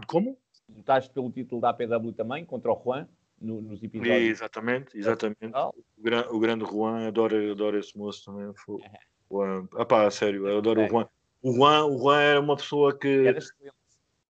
[0.06, 0.38] Como?
[0.70, 3.08] Lutaste pelo título da APW também, contra o Juan,
[3.40, 4.30] no, nos episódios.
[4.30, 5.52] Exatamente, exatamente.
[5.56, 8.54] O, gran, o grande Juan, adoro, adoro esse moço também.
[8.54, 8.82] Foi,
[9.32, 9.68] Juan.
[9.78, 10.86] Epá, sério, eu adoro é.
[10.86, 11.10] o Juan.
[11.42, 11.86] O Juan.
[11.86, 13.28] O Juan era uma pessoa que.
[13.28, 13.40] Era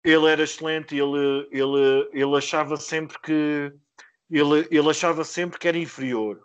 [0.03, 3.73] ele era excelente, ele, ele, ele achava sempre que.
[4.29, 6.41] Ele, ele achava sempre que era inferior.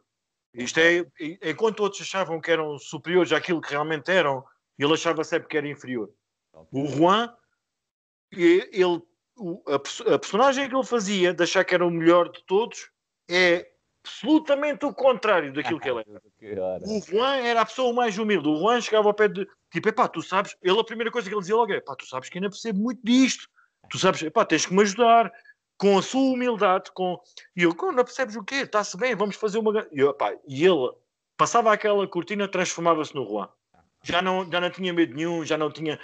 [0.55, 1.05] Isto é,
[1.43, 4.45] enquanto outros achavam que eram superiores àquilo que realmente eram,
[4.79, 6.11] ele achava sempre que era inferior.
[6.73, 7.35] O Juan,
[8.33, 9.03] ele
[9.67, 12.91] a, a, personagem que ele fazia, de achar que era o melhor de todos,
[13.29, 13.71] é
[14.05, 16.81] absolutamente o contrário daquilo que ele era.
[16.87, 18.49] O Juan era a pessoa mais humilde.
[18.49, 21.35] O Juan chegava ao pé de tipo, epá, tu sabes, ele a primeira coisa que
[21.35, 23.49] ele dizia logo é, pá, tu sabes que ainda percebo muito disto.
[23.91, 25.33] Tu sabes, epá, tens que me ajudar
[25.79, 27.19] com a sua humildade, com.
[27.57, 28.57] E eu, não percebes o quê?
[28.57, 29.87] Está-se bem, vamos fazer uma.
[29.93, 30.93] E, eu, epá, e ele
[31.37, 33.49] passava aquela cortina, transformava-se no Juan.
[34.03, 35.99] Já não, já não tinha medo nenhum, já não tinha.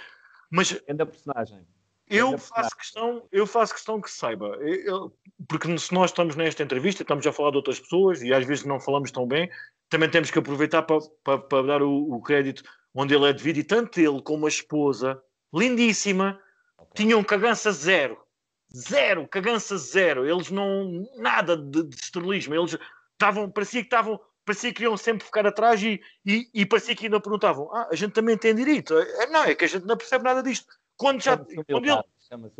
[0.49, 0.81] Mas.
[0.87, 1.65] Ainda personagem.
[2.07, 5.11] Eu faço, questão, eu faço questão que saiba, eu,
[5.47, 8.63] porque se nós estamos nesta entrevista, estamos a falar de outras pessoas e às vezes
[8.63, 9.49] não falamos tão bem,
[9.89, 12.63] também temos que aproveitar para, para, para dar o, o, crédito
[12.93, 13.57] onde ele é devido.
[13.57, 15.19] E tanto ele como a esposa,
[15.53, 16.39] lindíssima,
[16.77, 17.05] okay.
[17.05, 18.17] tinham cagança zero.
[18.75, 20.27] Zero, cagança zero.
[20.27, 21.07] Eles não.
[21.17, 22.53] nada de, de estrelismo.
[22.53, 22.77] Eles
[23.13, 24.19] estavam, parecia que estavam.
[24.43, 27.95] Parecia que queriam sempre ficar atrás e, e, e parecia que ainda perguntavam: Ah, a
[27.95, 28.95] gente também tem direito.
[28.95, 32.01] É, não, é que a gente não percebe nada disto quando já quando ele,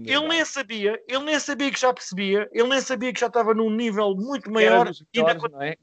[0.05, 3.53] ele nem sabia, ele nem sabia que já percebia, ele nem sabia que já estava
[3.53, 5.75] num nível muito maior e ainda, não é?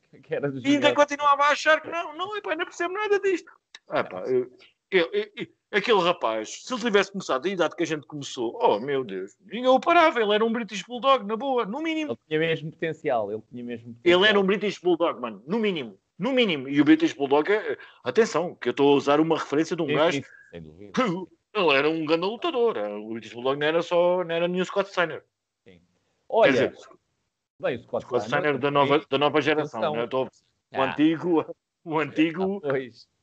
[0.65, 3.51] ainda continuava a achar que não, não, epá, não percebo nada disto.
[3.89, 4.51] Ah, pá, eu,
[4.91, 8.79] eu, eu, aquele rapaz, se ele tivesse começado a idade que a gente começou, oh
[8.79, 12.13] meu Deus, ninguém o parava, ele era um British Bulldog, na boa, no mínimo.
[12.13, 14.21] Ele tinha mesmo potencial, ele tinha mesmo potencial.
[14.21, 15.99] Ele era um British Bulldog, mano, no mínimo.
[16.19, 16.69] No mínimo.
[16.69, 19.87] E o British Bulldog, é, atenção, que eu estou a usar uma referência de um
[19.87, 22.77] sim, gajo sim, Ele era um grande lutador.
[22.79, 25.23] O British Bulldog não era só, não era nenhum Scott Steiner.
[25.65, 25.81] Sim.
[26.29, 26.75] Olha, dizer,
[27.61, 29.95] bem, o Scott, Scott Steiner, da nova, da nova geração.
[29.95, 30.07] Né?
[30.07, 30.79] Tô, ah.
[30.79, 32.73] O antigo, o antigo, ah,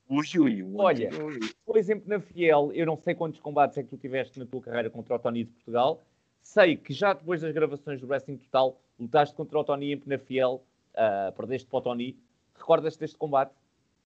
[0.07, 0.63] o Yui.
[0.63, 1.53] O Olha, antigo.
[1.65, 4.61] por exemplo, na Fiel, eu não sei quantos combates é que tu tiveste na tua
[4.61, 6.01] carreira contra o Tony de Portugal.
[6.41, 10.63] Sei que já depois das gravações do Wrestling Total, lutaste contra o Tony em Penafiel,
[10.93, 12.17] uh, perdeste para o Tony.
[12.55, 13.53] Recordas-te deste combate?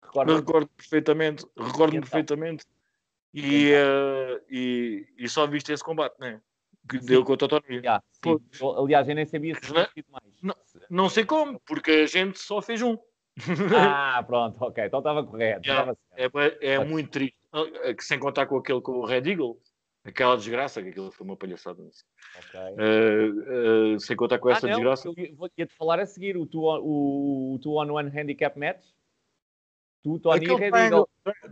[0.04, 2.10] Recordo perfeitamente, recordo-me então?
[2.10, 2.66] perfeitamente.
[3.34, 6.42] E, uh, e, e, só viste esse combate, né?
[6.90, 7.06] Que sim.
[7.06, 7.78] deu contra o Tony.
[7.78, 8.04] Yeah,
[8.78, 10.42] Aliás, eu nem sabia se tinha sido mais.
[10.42, 10.56] Não,
[10.90, 12.98] não sei como, porque a gente só fez um.
[13.78, 14.86] Ah, pronto, ok.
[14.86, 15.66] Então estava correto.
[15.66, 17.38] Yeah, é, é muito triste.
[17.54, 19.58] Ah, é sem contar com aquele com o Red Eagle,
[20.04, 21.82] aquela desgraça, que aquilo foi uma palhaçada.
[21.82, 22.74] Okay.
[22.74, 25.10] Uh, uh, sem contar com ah, essa não, desgraça.
[25.58, 28.84] Ia-te falar a seguir o two on one handicap match.
[30.04, 31.10] Tu, Tony aquele triangle,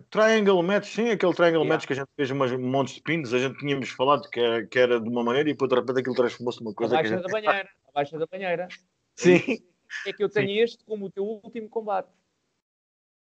[0.09, 1.75] triangle match, sim, aquele triangle yeah.
[1.75, 4.65] match que a gente fez umas montes de pinos, a gente tínhamos falado que era,
[4.65, 6.95] que era de uma maneira e depois de repente aquilo transformou-se numa coisa.
[6.95, 7.27] Abaixo que a gente...
[7.27, 8.67] da banheira, abaixo da banheira.
[9.15, 9.63] Sim.
[10.07, 10.59] É que eu tenho sim.
[10.59, 12.09] este como o teu último combate.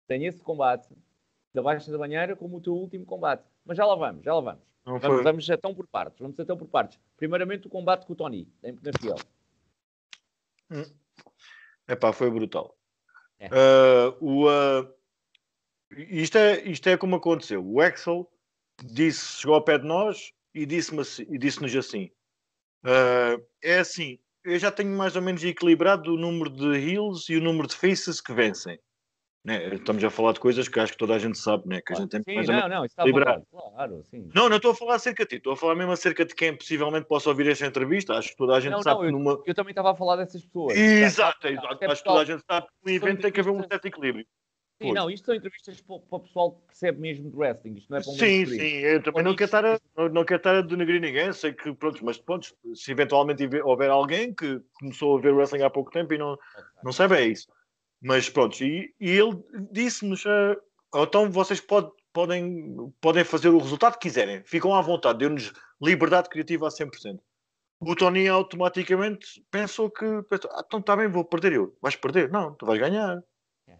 [0.07, 0.87] Tenho esse combate
[1.53, 3.43] da baixa da banheira como o teu último combate.
[3.65, 4.63] Mas já lá vamos, já lá vamos.
[4.83, 6.19] Vamos, vamos então por partes.
[6.19, 6.99] Vamos então por partes.
[7.17, 9.17] Primeiramente o combate com o Tony, em Penafiel.
[10.71, 10.85] Hum.
[11.87, 12.75] Epá, foi brutal.
[13.37, 13.47] É.
[13.47, 14.93] Uh, o, uh,
[15.97, 17.65] isto é, isto é como aconteceu.
[17.65, 18.29] O Axel
[18.83, 22.11] disse, chegou ao pé de nós e disse-nos assim, disse assim:
[22.85, 27.37] uh, é assim, eu já tenho mais ou menos equilibrado o número de heals e
[27.37, 28.79] o número de faces que vencem.
[29.43, 29.73] Né?
[29.73, 31.81] Estamos a falar de coisas que acho que toda a gente sabe, né?
[31.81, 33.43] que a gente tem sim, mais não, não, isso equilibrado.
[33.49, 34.29] Claro, sim.
[34.35, 36.55] Não, não estou a falar acerca de ti, estou a falar mesmo acerca de quem
[36.55, 38.13] possivelmente possa ouvir esta entrevista.
[38.13, 39.41] Acho que toda a gente não, sabe não, eu, numa.
[39.43, 40.77] Eu também estava a falar dessas pessoas.
[40.77, 41.85] Exato, exato.
[41.85, 44.27] Acho que toda a gente sabe que no evento tem que haver um certo equilíbrio.
[44.81, 47.97] Sim, não, isto são entrevistas para, o pessoal que percebe mesmo de wrestling, isto não
[47.97, 50.55] é para um Sim, sim, eu também não quero, estar a, não, não quero estar
[50.55, 55.21] a denegrir ninguém, sei que, pronto, mas pronto, se eventualmente houver alguém que começou a
[55.21, 56.37] ver wrestling há pouco tempo e não,
[56.83, 57.47] não sabe, é isso.
[58.01, 59.37] Mas pronto, e, e ele
[59.71, 60.59] disse-nos, uh,
[60.95, 66.29] então vocês pode, podem, podem fazer o resultado que quiserem, ficam à vontade, deu-nos liberdade
[66.29, 67.19] criativa a 100%.
[67.83, 71.75] O Tony automaticamente pensou que, pensou, ah, então está bem, vou perder eu.
[71.81, 72.29] Vais perder?
[72.29, 73.23] Não, tu vais ganhar.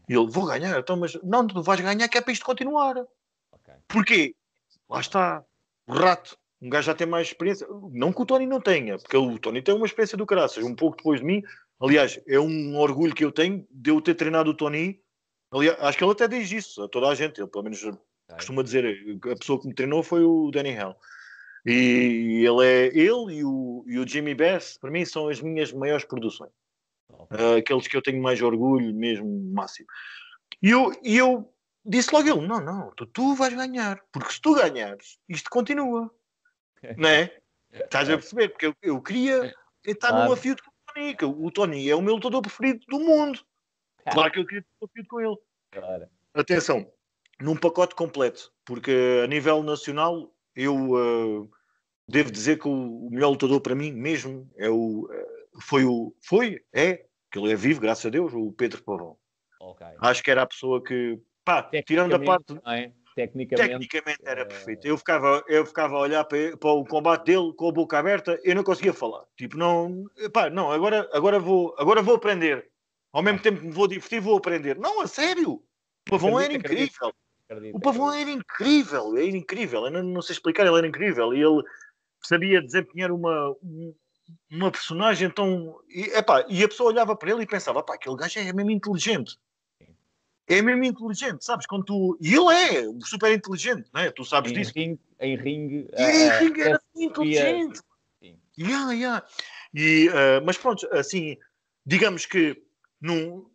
[0.08, 2.96] E ele, vou ganhar, então, mas não, tu vais ganhar que é para isto continuar.
[3.52, 3.74] Okay.
[3.88, 4.36] Porquê?
[4.90, 5.44] Lá está,
[5.88, 6.38] o rato.
[6.62, 7.68] Um gajo já tem mais experiência.
[7.92, 10.76] Não que o Tony não tenha, porque o Tony tem uma experiência do caraças, um
[10.76, 11.42] pouco depois de mim.
[11.80, 15.02] Aliás, é um orgulho que eu tenho de eu ter treinado o Tony.
[15.52, 17.42] Aliás, acho que ele até diz isso a toda a gente.
[17.42, 17.82] Ele, pelo menos,
[18.36, 20.96] costuma dizer: a pessoa que me treinou foi o Danny Hell.
[21.66, 25.72] E ele é ele e o, e o Jimmy Bass, para mim, são as minhas
[25.72, 26.52] maiores produções
[27.32, 29.88] uh, aqueles que eu tenho mais orgulho mesmo, máximo.
[30.62, 31.52] E eu, e eu
[31.86, 36.12] disse logo ele, não, não, tu, tu vais ganhar, porque se tu ganhares, isto continua,
[36.98, 37.36] não é?
[37.72, 38.50] Estás a perceber?
[38.50, 39.54] Porque eu, eu queria
[39.86, 40.26] estar claro.
[40.26, 43.40] num afio com o Tony, que o Tony é o meu lutador preferido do mundo.
[44.12, 45.38] Claro que eu queria ter um afio com ele.
[45.72, 46.08] Claro.
[46.34, 46.92] Atenção,
[47.40, 51.52] num pacote completo, porque a nível nacional eu uh,
[52.08, 56.14] devo dizer que o, o, melhor lutador para mim mesmo é o, uh, foi o
[56.22, 59.18] foi, é que ele é vivo, graças a Deus, o Pedro Pavão.
[59.60, 59.88] Okay.
[60.00, 62.60] Acho que era a pessoa que, pá, tirando a parte.
[62.66, 62.92] É?
[63.16, 63.70] tecnicamente.
[63.70, 64.88] Tecnicamente era perfeito.
[64.88, 68.40] Eu ficava, eu ficava a olhar para, para, o combate dele com a boca aberta,
[68.44, 69.24] eu não conseguia falar.
[69.36, 72.70] Tipo, não, pá, não, agora, agora, vou, agora vou aprender.
[73.12, 74.78] Ao mesmo tempo que me vou divertir, vou aprender.
[74.78, 75.54] Não, a sério.
[75.54, 77.14] O pavão era incrível.
[77.50, 79.86] Acredito, o pavão era incrível, era incrível.
[79.86, 81.34] Eu não, não sei explicar, ele era incrível.
[81.34, 81.62] E ele
[82.24, 83.54] sabia desempenhar uma,
[84.50, 85.80] uma personagem tão.
[85.90, 88.72] E, epá, e a pessoa olhava para ele e pensava: pá, aquele gajo é mesmo
[88.72, 89.38] inteligente
[90.48, 91.66] é mesmo inteligente, sabes?
[91.66, 92.18] Quando tu...
[92.22, 94.12] E ele é super inteligente, né?
[94.12, 94.74] tu sabes em disso.
[94.76, 97.80] Ring, em ring, e em uh, ring era uh, inteligente.
[98.22, 98.38] Sim.
[98.60, 99.26] Yeah, yeah.
[99.74, 101.38] E, uh, mas pronto, assim,
[101.86, 102.62] digamos que
[103.00, 103.50] num,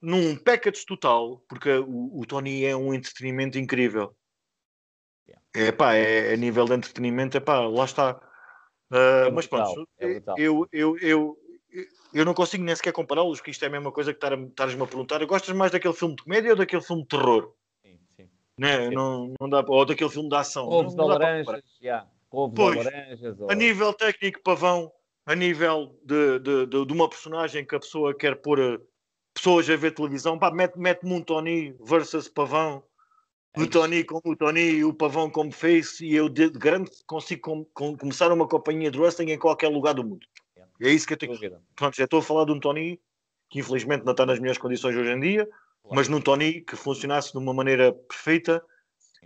[0.00, 4.16] num package total, porque o, o Tony é um entretenimento incrível.
[5.28, 5.44] Yeah.
[5.54, 8.18] É pá, é, a nível de entretenimento, é pá, lá está.
[8.90, 11.38] Uh, é mas pronto, é eu, eu, eu,
[12.12, 14.86] eu não consigo nem sequer compará-los, porque isto é a mesma coisa que estares-me a
[14.86, 15.24] perguntar.
[15.26, 17.52] Gostas mais daquele filme de comédia ou daquele filme de terror?
[17.82, 18.28] Sim, sim.
[18.58, 18.88] Né?
[18.90, 20.66] Não, não dá, ou daquele filme de ação.
[20.66, 21.62] Couves de laranjas.
[22.30, 23.40] Couves pois, laranjas.
[23.40, 23.50] Ou...
[23.50, 24.90] A nível técnico, pavão,
[25.26, 28.80] a nível de, de, de, de, uma personagem que a pessoa quer pôr
[29.34, 32.82] pessoas a ver televisão, pá, mete-me mete um Tony versus pavão.
[33.54, 36.90] É o Tony como o Tony e o Pavão como face, e eu de grande
[37.06, 40.26] consigo com, com, começar uma companhia de wrestling em qualquer lugar do mundo.
[40.80, 41.36] É isso que eu tenho.
[41.74, 43.00] Pronto, já estou a falar de um Tony
[43.48, 45.96] que infelizmente não está nas minhas condições hoje em dia, claro.
[45.96, 48.62] mas num Tony que funcionasse de uma maneira perfeita,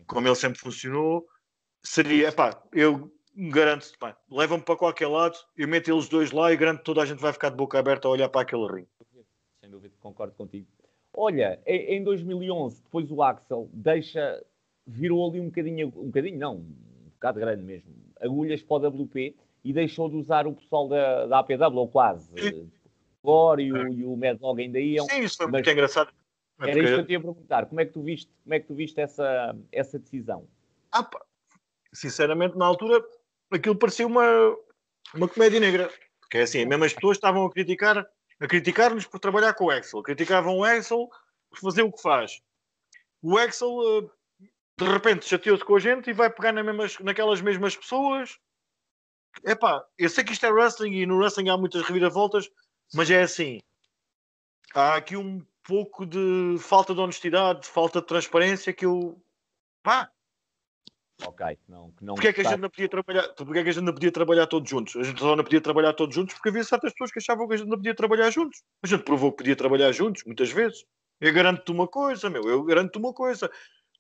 [0.07, 1.27] como ele sempre funcionou,
[1.83, 3.97] seria, epá, eu garanto-te,
[4.31, 7.21] levam-me para qualquer lado, eu meto eles dois lá e garanto que toda a gente
[7.21, 8.89] vai ficar de boca aberta a olhar para aquele ringue.
[9.61, 10.69] Sem dúvida, concordo contigo.
[11.15, 14.43] Olha, em 2011, depois o Axel deixa,
[14.87, 19.37] virou ali um bocadinho, um bocadinho não, um bocado grande mesmo, agulhas para o WP
[19.65, 22.31] e deixou de usar o pessoal da, da APW, ou quase.
[23.23, 25.07] O e o, e o Mad Dog ainda iam.
[25.07, 26.13] Sim, isso foi muito engraçado.
[26.61, 27.67] É era isso que eu te ia perguntar.
[27.67, 30.49] Como é que tu viste, como é que tu viste essa, essa decisão?
[30.91, 31.21] Ah, pá.
[31.93, 33.05] Sinceramente, na altura,
[33.51, 34.57] aquilo parecia uma,
[35.15, 35.91] uma comédia negra.
[36.21, 38.07] Porque é assim, mesmo as pessoas estavam a criticar
[38.43, 40.03] a criticar-nos por trabalhar com o Excel.
[40.03, 41.09] Criticavam o Excel
[41.51, 42.41] por fazer o que faz.
[43.23, 43.71] O Excel,
[44.41, 44.47] eh,
[44.79, 48.39] de repente, chateou-se com a gente e vai pegar na mesmas, naquelas mesmas pessoas
[49.45, 52.51] Epá, eu sei que isto é wrestling e no wrestling há muitas reviravoltas,
[52.95, 53.61] mas é assim.
[54.75, 59.21] Há aqui um pouco de falta de honestidade, de falta de transparência que eu.
[59.83, 60.11] Pá!
[61.27, 63.29] Ok, não, que não porque é que a gente não podia trabalhar?
[63.35, 64.97] Porque é que a gente não podia trabalhar todos juntos?
[64.97, 67.55] A gente só não podia trabalhar todos juntos porque havia certas pessoas que achavam que
[67.55, 68.63] a gente não podia trabalhar juntos.
[68.83, 70.85] A gente provou que podia trabalhar juntos, muitas vezes.
[71.21, 73.51] Eu garanto-te uma coisa, meu, eu garanto-te uma coisa.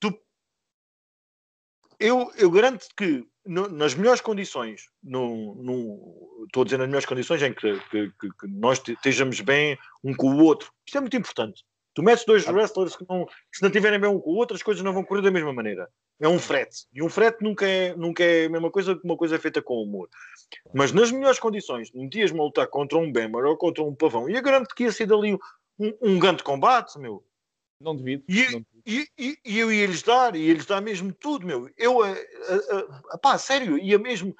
[0.00, 0.12] Tu...
[2.00, 7.06] Eu, eu garanto-te que no, nas melhores condições, no, no, estou a dizer nas melhores
[7.06, 10.72] condições em que, que, que, que, nós estejamos bem um com o outro.
[10.86, 11.64] Isto é muito importante.
[11.94, 14.56] Tu metes dois wrestlers que, não, que se não estiverem bem um com o outro,
[14.56, 15.88] as coisas não vão correr da mesma maneira.
[16.22, 16.86] É um frete.
[16.94, 19.82] E um frete nunca é, nunca é a mesma coisa que uma coisa feita com
[19.82, 20.08] humor.
[20.72, 24.34] Mas nas melhores condições, metias-me a lutar contra um Bemmer ou contra um Pavão, e
[24.34, 27.24] eu garanto que ia ser dali um, um grande combate, meu.
[27.80, 28.22] Não devido.
[28.28, 31.68] E, não e, e, e, eu ia-lhes dar, ia-lhes dar mesmo tudo, meu.
[31.76, 34.32] Eu, a, a, a, pá, sério, ia mesmo.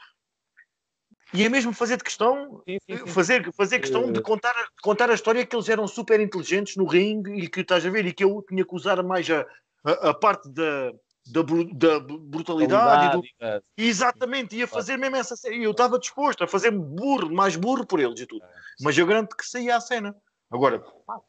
[1.35, 3.07] Ia mesmo fazer de questão, sim, sim, sim.
[3.07, 6.77] Fazer, fazer questão de eh, contar, de contar a história que eles eram super inteligentes
[6.77, 9.45] no ringue e que estás a ver, e que eu tinha que usar mais a,
[9.83, 10.93] a, a parte da,
[11.27, 11.43] da,
[11.75, 13.17] da brutalidade.
[13.17, 13.65] Do...
[13.77, 15.57] Exatamente, ia fazer mesmo essa cena.
[15.57, 18.45] Eu estava disposto a fazer burro, mais burro por eles e tudo.
[18.45, 18.49] É.
[18.81, 20.17] Mas eu garanto que saía a cena.
[20.51, 20.85] Agora,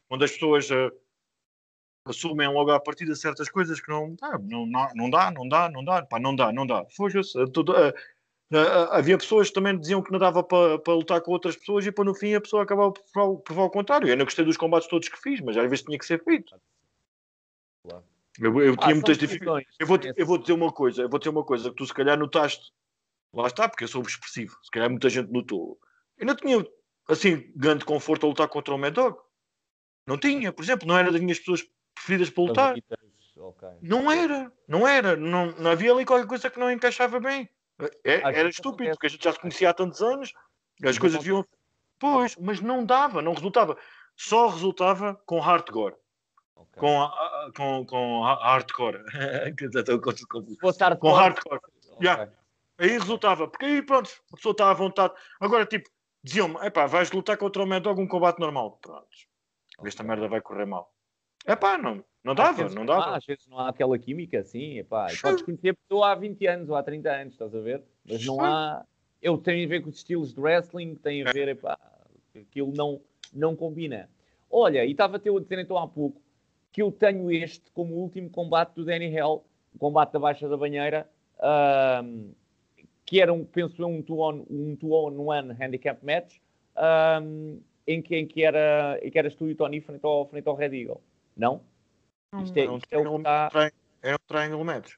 [0.08, 0.69] quando as pessoas.
[0.69, 0.91] Uh,
[2.06, 5.69] assumem logo à partida certas coisas que não, ah, não, não, não dá, não dá,
[5.69, 6.82] não dá, pá, não dá, não dá.
[6.82, 7.93] Uh, uh,
[8.51, 11.86] uh, havia pessoas que também diziam que não dava para, para lutar com outras pessoas
[11.86, 14.08] e para no fim a pessoa acabava por provar o contrário.
[14.08, 16.56] Eu não gostei dos combates todos que fiz, mas às vezes tinha que ser feito.
[17.88, 18.03] Claro.
[18.39, 19.76] Eu, eu tinha ah, muitas dificuldades.
[19.80, 21.93] Eu vou, eu vou dizer uma coisa, eu vou dizer uma coisa que tu se
[21.93, 22.74] calhar notaste.
[23.34, 24.58] Lá está, porque eu sou expressivo.
[24.63, 25.80] Se calhar muita gente notou.
[26.17, 26.65] Eu não tinha
[27.08, 29.17] assim grande conforto a lutar contra o Mad Dog.
[30.06, 31.65] Não tinha, por exemplo, não era das minhas pessoas
[31.96, 32.76] preferidas para lutar.
[33.36, 33.69] Okay.
[33.82, 37.50] Não era, não era, não, não havia ali qualquer coisa que não encaixava bem.
[38.04, 40.32] É, era estúpido, porque a gente já se conhecia há tantos anos,
[40.84, 41.46] as coisas deviam.
[41.98, 43.78] Pois, mas não dava, não resultava.
[44.15, 45.96] Só resultava com hardcore.
[46.71, 46.80] Okay.
[46.80, 49.04] Com, a, com, com hardcore.
[50.99, 51.58] com hardcore.
[51.58, 52.08] Okay.
[52.08, 52.32] Yeah.
[52.78, 55.13] Aí resultava, porque aí pronto, a pessoa está à vontade.
[55.39, 55.89] Agora, tipo,
[56.23, 56.56] diziam-me:
[56.89, 58.80] vais lutar contra o Mad Dog um combate normal.
[58.82, 59.08] Pronto,
[59.78, 59.88] okay.
[59.88, 60.91] esta merda vai correr mal.
[61.45, 63.08] É pá, não, não dava, não dava.
[63.08, 66.47] Não às vezes não há aquela química assim, epá, podes conhecer a pessoa há 20
[66.47, 67.84] anos ou há 30 anos, estás a ver?
[68.06, 68.84] Mas não há.
[69.21, 71.34] Eu tenho a ver com os estilos de wrestling, tem a é.
[71.34, 71.78] ver, epá,
[72.36, 72.99] aquilo não,
[73.32, 74.10] não combina.
[74.49, 76.21] Olha, e estava a dizer então há pouco
[76.74, 80.58] que eu tenho este como último combate do Danny Hell o combate da Baixa da
[80.58, 81.10] Banheira,
[82.04, 82.32] um,
[83.06, 86.38] que era, um, penso eu, um two-on um two one handicap match,
[87.22, 90.28] um, em, que, em, que era, em que eras tu e o Tony frente ao,
[90.28, 91.02] frente ao Red Eagle.
[91.36, 91.62] Não?
[92.44, 93.50] Isto é, isto é o que está...
[94.02, 94.94] Era um triangle match.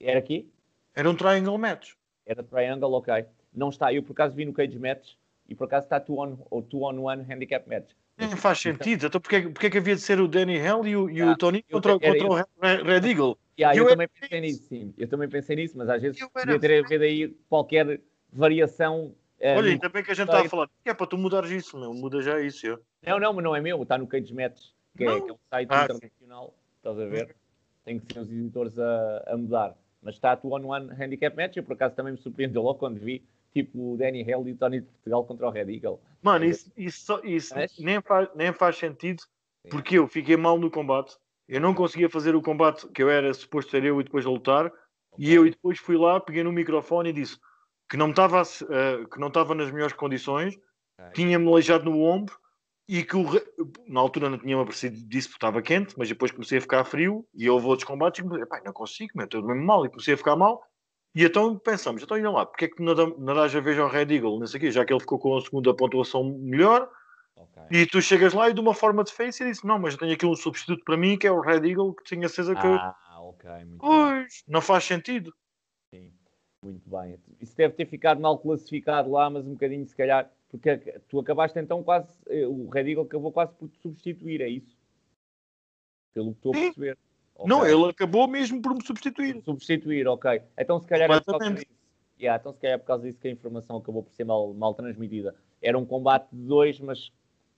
[0.00, 0.50] Era aqui?
[0.94, 1.92] Era um triangle match.
[2.26, 3.26] Era triangle, ok.
[3.52, 3.92] Não está.
[3.92, 5.14] Eu por acaso vi no cage match
[5.48, 7.90] e por acaso está two on, ou two on one handicap match.
[8.20, 9.06] Nem faz sentido.
[9.06, 11.62] Então porquê, porquê que havia de ser o Danny Hell e o, e o Tony
[11.62, 12.34] contra, contra eu, o
[12.84, 13.38] Red Eagle?
[13.58, 14.94] Yeah, eu, eu também pensei nisso, sim.
[14.96, 18.00] Eu também pensei nisso, mas às vezes podia ter havido aí qualquer
[18.32, 19.14] variação.
[19.38, 20.68] Uh, Olha, ainda bem que a gente está a falar.
[20.84, 21.92] É para tu mudares isso, meu.
[21.94, 22.66] Muda já isso.
[22.66, 22.80] Eu.
[23.06, 23.82] Não, não, mas não é meu.
[23.82, 26.46] Está no Cage Match, que, é, que é, um site ah, internacional.
[26.46, 26.76] Sim.
[26.76, 27.36] Estás a ver?
[27.84, 29.76] Tem que ser os editores a, a mudar.
[30.02, 31.56] Mas está a two on one handicap match.
[31.56, 34.56] Eu por acaso também me surpreendeu logo quando vi tipo o Danny Hell e o
[34.56, 36.00] Tony de Portugal contra o Red Eagle.
[36.22, 39.22] Mano, isso, isso, isso nem, faz, nem faz sentido
[39.68, 41.16] porque eu fiquei mal no combate.
[41.48, 44.72] Eu não conseguia fazer o combate que eu era suposto ser eu e depois lutar.
[45.18, 47.36] E eu e depois fui lá, peguei no microfone e disse
[47.88, 50.56] que não estava uh, que não estava nas melhores condições,
[50.96, 51.12] okay.
[51.12, 52.38] tinha-me aleijado no ombro
[52.88, 53.24] e que o,
[53.88, 57.26] na altura não tinha-me aparecido disso porque estava quente, mas depois comecei a ficar frio
[57.34, 60.36] e houve outros combates e comecei, não consigo, estou mesmo mal e comecei a ficar
[60.36, 60.62] mal
[61.14, 64.48] e então pensamos, então olha lá, porque é que Nadaja veja o Red Eagle, o
[64.48, 66.88] quê, já que ele ficou com a segunda pontuação melhor,
[67.34, 67.82] okay.
[67.82, 70.00] e tu chegas lá e de uma forma de face e disse, não, mas eu
[70.00, 72.66] tenho aqui um substituto para mim que é o Red Eagle, que tinha certeza que...
[72.66, 74.44] Ah, ok, muito Pois, bem.
[74.46, 75.34] não faz sentido.
[75.92, 76.12] Sim,
[76.62, 77.18] muito bem.
[77.40, 80.76] Isso deve ter ficado mal classificado lá, mas um bocadinho se calhar, porque
[81.08, 84.78] tu acabaste então quase, eh, o Red Eagle acabou quase por te substituir, é isso?
[86.14, 86.96] Pelo que estou a perceber.
[87.40, 87.48] Okay.
[87.48, 89.40] Não, ele acabou mesmo por me substituir.
[89.42, 90.42] Substituir, ok.
[90.58, 91.66] Então se calhar é por causa disso.
[92.20, 94.52] Yeah, então se calhar é por causa disso que a informação acabou por ser mal,
[94.52, 95.34] mal transmitida.
[95.62, 97.10] Era um combate de dois, mas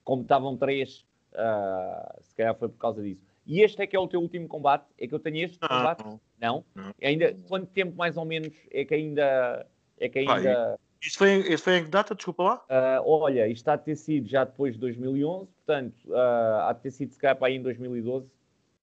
[0.05, 3.25] como estavam três, uh, se calhar foi por causa disso.
[3.45, 4.85] E este é que é o teu último combate?
[4.97, 6.05] É que eu tenho este não, combate?
[6.05, 6.21] Não.
[6.40, 6.64] não?
[6.77, 6.95] não.
[7.03, 9.66] Ainda, quanto tempo mais ou menos é que ainda...
[9.99, 10.79] É que ainda...
[11.01, 12.14] Isto foi, isto foi em que data?
[12.14, 12.57] Desculpa lá.
[12.71, 16.83] Uh, olha, isto há de ter sido já depois de 2011, portanto, uh, há de
[16.83, 18.31] ter sido se calhar para aí em 2012.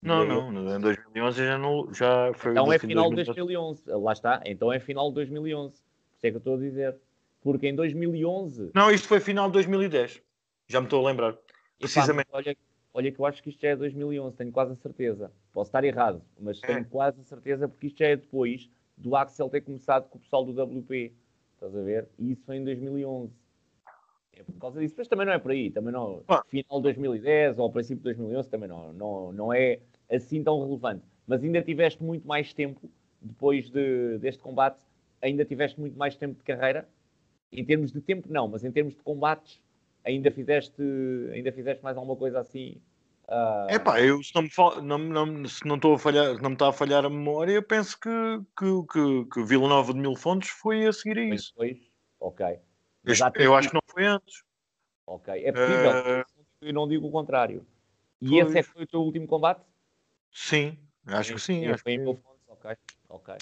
[0.02, 2.52] Não, não, em 2011 já, não, já foi.
[2.52, 3.82] Então é final de 2011.
[3.86, 5.72] Lá está, então é final de 2011.
[5.72, 6.96] Por isso é que eu estou a dizer.
[7.40, 8.70] Porque em 2011.
[8.74, 10.22] Não, isto foi final de 2010.
[10.68, 11.36] Já me estou a lembrar.
[11.78, 12.26] Precisamente.
[12.26, 12.56] Pá, olha,
[12.94, 15.30] olha que eu acho que isto já é 2011, tenho quase a certeza.
[15.52, 16.84] Posso estar errado, mas tenho é.
[16.84, 20.44] quase a certeza porque isto já é depois do Axel ter começado com o pessoal
[20.44, 21.12] do WP.
[21.54, 22.08] Estás a ver?
[22.18, 23.32] E isso foi em 2011.
[24.36, 26.22] É por causa disso, mas também não é por aí, também não.
[26.28, 26.42] Ah.
[26.48, 31.02] Final de 2010 ou princípio de 2011 também não, não, não é assim tão relevante.
[31.26, 32.88] Mas ainda tiveste muito mais tempo
[33.20, 34.78] depois de, deste combate,
[35.20, 36.86] ainda tiveste muito mais tempo de carreira.
[37.50, 39.60] Em termos de tempo, não, mas em termos de combates,
[40.04, 40.82] ainda fizeste,
[41.32, 42.80] ainda fizeste mais alguma coisa assim.
[43.28, 43.70] Uh...
[43.70, 44.82] Epá, eu se não me, fal...
[44.82, 47.62] não, não, se não estou a falhar, não me está a falhar a memória, eu
[47.62, 48.10] penso que,
[48.56, 51.52] que, que, que Vila Nova de Mil Fontes foi a seguir a isso.
[51.52, 51.78] Depois,
[52.20, 52.58] ok.
[53.06, 54.42] Eu, eu acho que não foi antes.
[55.06, 55.90] Ok, é possível.
[55.90, 56.24] Uh...
[56.60, 57.64] Eu não digo o contrário.
[58.20, 58.48] E pois.
[58.48, 59.60] esse é que foi o teu último combate?
[60.32, 61.66] Sim, acho que sim.
[61.66, 61.98] Acho que...
[62.48, 62.76] Ok,
[63.08, 63.34] ok.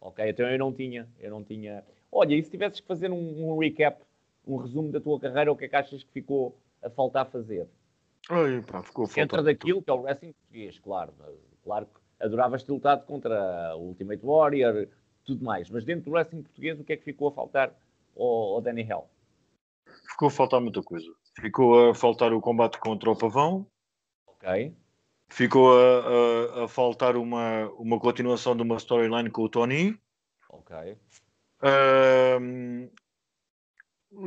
[0.00, 1.84] Ok, então eu não tinha, eu não tinha.
[2.12, 4.00] Olha, e se tivesses que fazer um, um, recap,
[4.46, 7.66] um resumo da tua carreira, o que é que achas que ficou a faltar fazer?
[8.30, 9.24] Ai, pá, ficou a faltar.
[9.24, 11.12] Entra daquilo que é o wrestling português, claro.
[11.64, 14.86] Claro que adoravas ter lutado contra o Ultimate Warrior,
[15.24, 15.68] tudo mais.
[15.68, 17.74] Mas dentro do wrestling português, o que é que ficou a faltar
[18.16, 19.08] ao Danny Hell?
[20.18, 21.06] ficou a faltar muita coisa.
[21.40, 23.64] Ficou a faltar o combate contra o Pavão.
[24.26, 24.74] Ok.
[25.28, 29.96] Ficou a, a, a faltar uma, uma continuação de uma storyline com o Tony.
[30.50, 30.98] Ok.
[31.62, 32.90] Uh,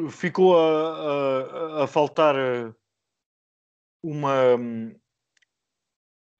[0.09, 2.35] ficou a, a, a, faltar
[4.01, 4.57] uma.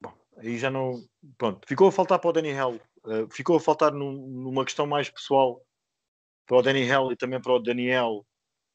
[0.02, 1.04] Bom, aí já não.
[1.38, 2.80] Pronto, ficou a faltar para o Danny Hell.
[3.04, 5.62] Uh, ficou a faltar num, numa questão mais pessoal
[6.46, 8.26] para o Danny Hell e também para o Daniel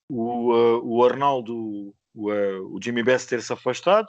[0.09, 4.09] o, uh, o Arnaldo, o, uh, o Jimmy Best ter-se afastado.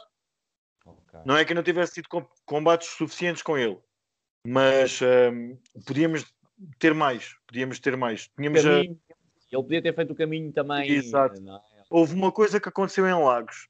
[0.85, 1.19] Okay.
[1.25, 2.07] Não é que não tivesse tido
[2.45, 3.77] combates suficientes com ele,
[4.45, 6.25] mas um, podíamos
[6.79, 7.35] ter mais.
[7.45, 8.29] Podíamos ter mais.
[8.35, 8.79] Tínhamos a...
[8.79, 8.97] Ele
[9.51, 10.89] podia ter feito o caminho também.
[10.89, 11.41] Exato.
[11.41, 11.83] É?
[11.89, 13.67] Houve uma coisa que aconteceu em Lagos,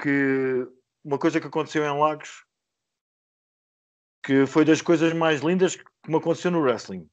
[0.00, 0.66] que
[1.04, 2.44] uma coisa que aconteceu em Lagos
[4.22, 7.08] que foi das coisas mais lindas que me aconteceu no wrestling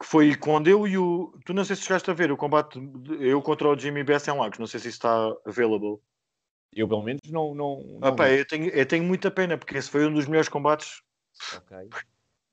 [0.00, 1.32] que foi quando eu e o.
[1.44, 2.78] Tu não sei se chegaste a ver o combate
[3.20, 6.00] eu contra o Jimmy Best em Lagos, não sei se isso está available.
[6.72, 7.54] Eu pelo menos não.
[7.54, 10.26] não, não ah, pá, eu, tenho, eu tenho muita pena, porque esse foi um dos
[10.26, 11.02] melhores combates.
[11.56, 11.76] Ok.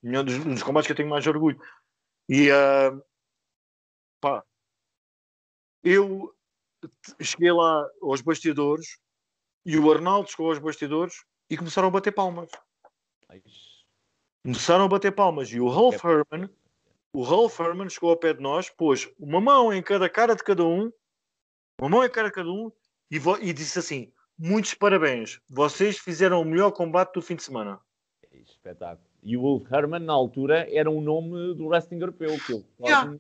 [0.04, 1.60] Um dos, um dos combates que eu tenho mais orgulho.
[2.28, 3.04] E uh,
[4.20, 4.44] pá,
[5.84, 6.34] eu
[7.22, 8.98] cheguei lá aos bastidores
[9.64, 12.50] e o Arnaldo chegou aos bastidores e começaram a bater palmas.
[14.44, 16.50] Começaram a bater palmas e o Ralph Herman,
[17.16, 20.44] o Ralph Herman chegou ao pé de nós, pôs uma mão em cada cara de
[20.44, 20.92] cada um,
[21.80, 22.70] uma mão em cada cada um
[23.10, 27.80] e, e disse assim: Muitos parabéns, vocês fizeram o melhor combate do fim de semana.
[28.30, 29.08] É espetáculo.
[29.24, 32.38] E o Wolf Herman, na altura, era um nome do wrestling europeu.
[32.46, 33.10] Que eu yeah.
[33.10, 33.20] uh...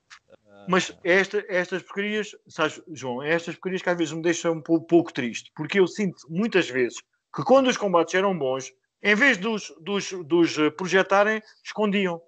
[0.68, 4.86] Mas esta, estas porcarias, sabes, João, estas porcarias que às vezes me deixam um pouco,
[4.86, 7.00] pouco, triste, porque eu sinto muitas vezes
[7.34, 12.22] que quando os combates eram bons, em vez dos, dos, dos projetarem, escondiam.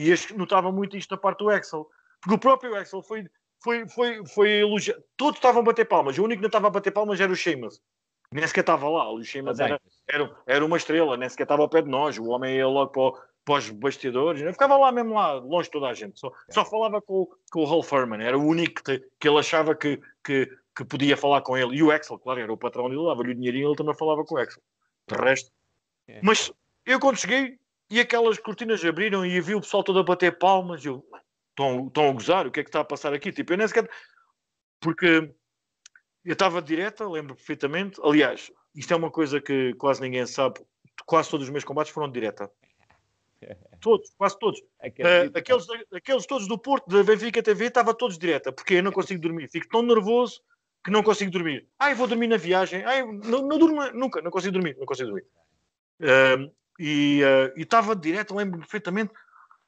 [0.00, 1.86] E notava muito isto na parte do Excel.
[2.22, 3.26] Porque o próprio Excel foi,
[3.62, 5.04] foi, foi, foi elogiado.
[5.14, 6.16] Todos estavam a bater palmas.
[6.16, 7.82] O único que não estava a bater palmas era o Sheamus.
[8.32, 9.12] Nem sequer estava lá.
[9.12, 9.78] O Sheamus era,
[10.08, 12.16] era, era uma estrela, nem sequer estava ao pé de nós.
[12.16, 14.40] O homem ia logo para, para os bastidores.
[14.40, 16.18] Eu ficava lá mesmo lá, longe de toda a gente.
[16.18, 18.24] Só, só falava com, com o Hall Furman.
[18.24, 21.76] Era o único que, que ele achava que, que, que podia falar com ele.
[21.76, 24.36] E o Excel, claro, era o patrão dele, dava-lhe o dinheirinho ele também falava com
[24.36, 24.62] o Excel.
[25.06, 25.52] De resto.
[26.08, 26.20] É.
[26.22, 26.50] Mas
[26.86, 27.58] eu quando cheguei
[27.90, 31.04] e aquelas cortinas abriram e vi o pessoal todo a bater palmas, eu
[31.50, 33.32] estão, estão a gozar, o que é que está a passar aqui?
[33.32, 33.90] Tipo, eu nem sequer.
[34.80, 35.30] Porque
[36.24, 38.00] eu estava direta, lembro perfeitamente.
[38.02, 40.60] Aliás, isto é uma coisa que quase ninguém sabe.
[41.04, 42.50] Quase todos os meus combates foram de direta.
[43.80, 44.60] Todos, quase todos.
[44.60, 48.92] Uh, aqueles, aqueles todos do Porto, da Benfica TV, estava todos direta, porque eu não
[48.92, 49.48] consigo dormir.
[49.48, 50.42] Fico tão nervoso
[50.84, 51.66] que não consigo dormir.
[51.78, 52.84] Ai, vou dormir na viagem.
[52.84, 55.26] Ai, não, não durmo nunca, não consigo dormir, não consigo dormir.
[56.02, 56.52] Uh,
[56.82, 59.12] e uh, estava direto, lembro perfeitamente,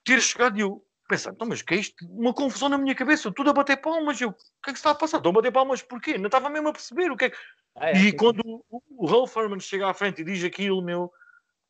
[0.02, 2.06] ter chegado e eu, pensar, então, mas que é isto?
[2.08, 4.18] Uma confusão na minha cabeça, tudo a bater palmas.
[4.18, 5.18] Eu, o que é que se está a passar?
[5.18, 6.16] Estão a bater palmas porquê?
[6.16, 7.36] Não estava mesmo a perceber o que é que.
[7.76, 8.40] Ah, é, e quando
[8.70, 11.12] o, o Ralph Furman chega à frente e diz aquilo, meu,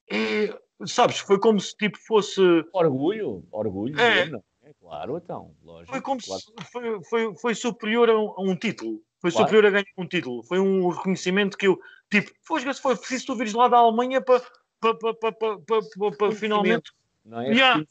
[0.08, 2.40] é, sabes, foi como se tipo fosse.
[2.72, 4.30] Orgulho, orgulho, é,
[4.62, 5.90] é claro, então, lógico.
[5.90, 6.40] Foi como claro.
[6.40, 9.02] se foi, foi, foi superior a um, a um título.
[9.20, 9.46] Foi claro.
[9.46, 10.42] superior a ganhar um título.
[10.44, 14.40] Foi um reconhecimento que eu, tipo, foi, foi preciso tu vires lá da Alemanha para
[14.82, 16.92] pa, pa, pa, pa, pa, pa, pa finalmente.
[17.30, 17.54] É?
[17.54, 17.86] Yeah,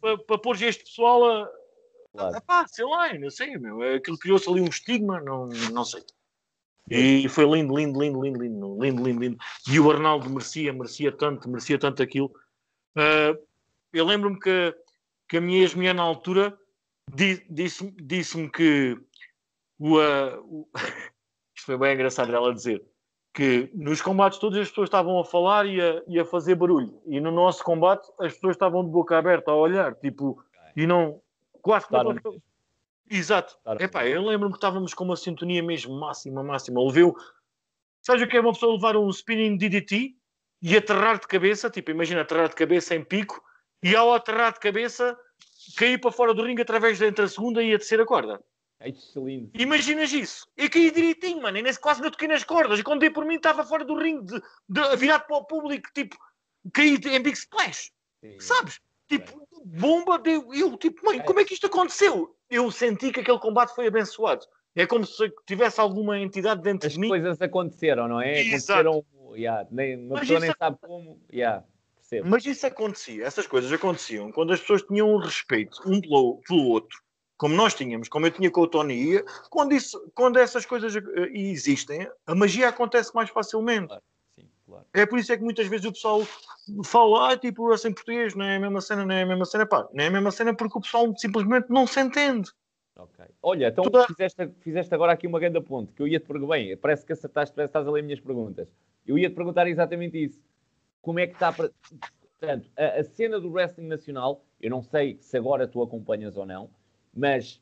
[0.00, 1.50] para, para pôr este pessoal a.
[2.12, 2.68] Claro.
[2.68, 3.82] sei lá, não sei, meu.
[3.82, 6.02] Aquilo criou-se ali um estigma, não, não sei.
[6.88, 9.38] E foi lindo, lindo, lindo, lindo, lindo, lindo, lindo, lindo.
[9.68, 12.32] E o Arnaldo merecia, merecia tanto, merecia tanto aquilo.
[12.96, 13.36] Uh,
[13.92, 14.74] eu lembro-me que,
[15.28, 16.56] que a minha ex-mulher na altura
[17.50, 18.96] disse-me disse que
[19.78, 20.68] o, uh, o...
[21.56, 22.84] isto foi bem engraçado ela dizer
[23.34, 27.02] que nos combates todas as pessoas estavam a falar e a, e a fazer barulho.
[27.04, 30.40] E no nosso combate as pessoas estavam de boca aberta a olhar, tipo,
[30.76, 31.20] e não.
[31.60, 32.16] Quase que não.
[33.10, 33.58] Exato.
[33.80, 36.82] Epá, eu lembro-me que estávamos com uma sintonia mesmo máxima, máxima.
[36.82, 37.14] Leveu.
[38.00, 40.14] Sabes o que é uma pessoa levar um spinning DDT
[40.62, 41.68] e aterrar de cabeça?
[41.68, 43.42] Tipo, imagina aterrar de cabeça em pico
[43.82, 45.18] e ao aterrar de cabeça
[45.76, 48.40] cair para fora do ringue através da entre a segunda e a terceira corda.
[48.80, 49.50] Excelente.
[49.54, 50.46] Imaginas isso?
[50.56, 52.78] Eu caí direitinho, mano, e nesse quase não toquei nas cordas.
[52.78, 55.88] E quando dei por mim estava fora do ringue, de, de, virado para o público,
[55.94, 56.16] tipo,
[56.72, 57.90] caí em Big Splash.
[58.20, 58.40] Sim.
[58.40, 58.80] Sabes?
[59.08, 62.34] Tipo, bomba, deu, eu, tipo, mãe, como é que isto aconteceu?
[62.50, 64.44] Eu senti que aquele combate foi abençoado.
[64.74, 67.06] É como se tivesse alguma entidade dentro As de mim.
[67.06, 68.40] As coisas aconteceram, não é?
[68.40, 68.88] Exato.
[68.88, 71.20] Aconteceram, yeah, nem, uma Mas pessoa nem sabe como.
[71.32, 71.64] Yeah,
[72.24, 76.68] Mas isso acontecia, essas coisas aconteciam quando as pessoas tinham um respeito um pelo, pelo
[76.68, 77.03] outro
[77.36, 81.00] como nós tínhamos, como eu tinha com o Tony, quando, isso, quando essas coisas uh,
[81.32, 83.88] existem, a magia acontece mais facilmente.
[83.88, 84.02] Claro.
[84.38, 84.86] Sim, claro.
[84.92, 86.22] É por isso é que muitas vezes o pessoal
[86.84, 89.66] fala, ah, tipo, assim português, não é a mesma cena, não é a mesma cena,
[89.66, 92.50] pá, não é a mesma cena porque o pessoal simplesmente não se entende.
[92.96, 93.24] Ok.
[93.42, 94.06] Olha, então Toda...
[94.06, 97.54] fizeste, fizeste agora aqui uma grande ponte, que eu ia-te perguntar, bem, parece que acertaste,
[97.54, 98.68] parece que estás a ler minhas perguntas.
[99.04, 100.40] Eu ia-te perguntar exatamente isso.
[101.02, 101.70] Como é que está, para...
[102.38, 106.46] portanto, a, a cena do wrestling nacional, eu não sei se agora tu acompanhas ou
[106.46, 106.70] não,
[107.14, 107.60] mas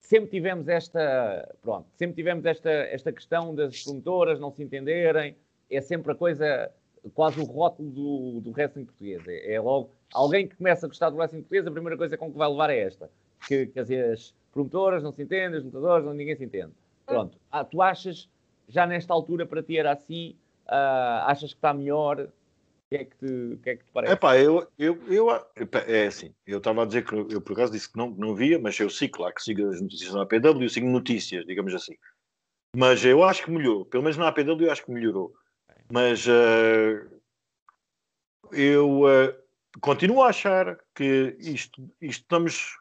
[0.00, 5.36] sempre tivemos esta, pronto, sempre tivemos esta, esta questão das promotoras não se entenderem,
[5.70, 6.70] é sempre a coisa,
[7.14, 9.22] quase o rótulo do, do wrestling português.
[9.28, 12.30] É, é, logo, alguém que começa a gostar do wrestling português, a primeira coisa com
[12.30, 13.10] que vai levar é esta,
[13.46, 16.72] que, que as promotoras não se entendem, os lutadores, não, ninguém se entende.
[17.06, 18.28] Pronto, ah, tu achas,
[18.68, 20.36] já nesta altura para ti era assim,
[20.66, 22.28] uh, achas que está melhor,
[22.90, 24.12] que é que te, que é que te parece?
[24.12, 25.30] Epá, eu, eu, eu,
[25.86, 28.58] é assim, eu estava a dizer que eu por acaso disse que não, não via,
[28.58, 31.94] mas eu sigo lá que sigo as notícias na APW, eu sigo notícias, digamos assim.
[32.76, 35.32] Mas eu acho que melhorou, pelo menos na APW eu acho que melhorou.
[35.92, 37.20] Mas uh,
[38.50, 42.76] eu uh, continuo a achar que isto, isto estamos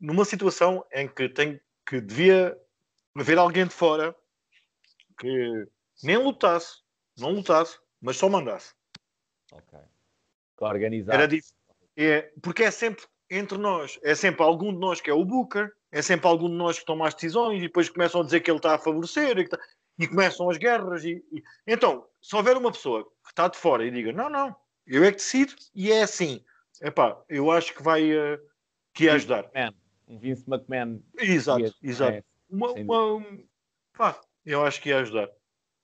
[0.00, 2.58] numa situação em que tem que devia
[3.16, 4.16] haver alguém de fora
[5.18, 5.68] que
[6.02, 6.78] nem lutasse,
[7.16, 8.74] não lutasse, mas só mandasse.
[9.52, 9.78] Ok.
[10.60, 11.14] Organizar.
[11.14, 11.28] Era
[11.96, 15.72] É, porque é sempre entre nós, é sempre algum de nós que é o Booker,
[15.90, 18.50] é sempre algum de nós que toma as decisões e depois começam a dizer que
[18.50, 19.48] ele está a favorecer e,
[19.98, 21.04] e começam as guerras.
[21.04, 24.54] E, e, Então, se houver uma pessoa que está de fora e diga: Não, não,
[24.86, 26.44] Eu é que decido e é assim.
[26.80, 28.38] Epá, eu acho que vai uh,
[28.92, 29.44] que ia ajudar.
[29.44, 29.74] McMahon.
[30.06, 31.00] Um Vince McMahon.
[31.18, 32.18] Exato, exato.
[32.18, 33.24] É, uma, uma,
[33.96, 35.30] pá, eu acho que ia ajudar.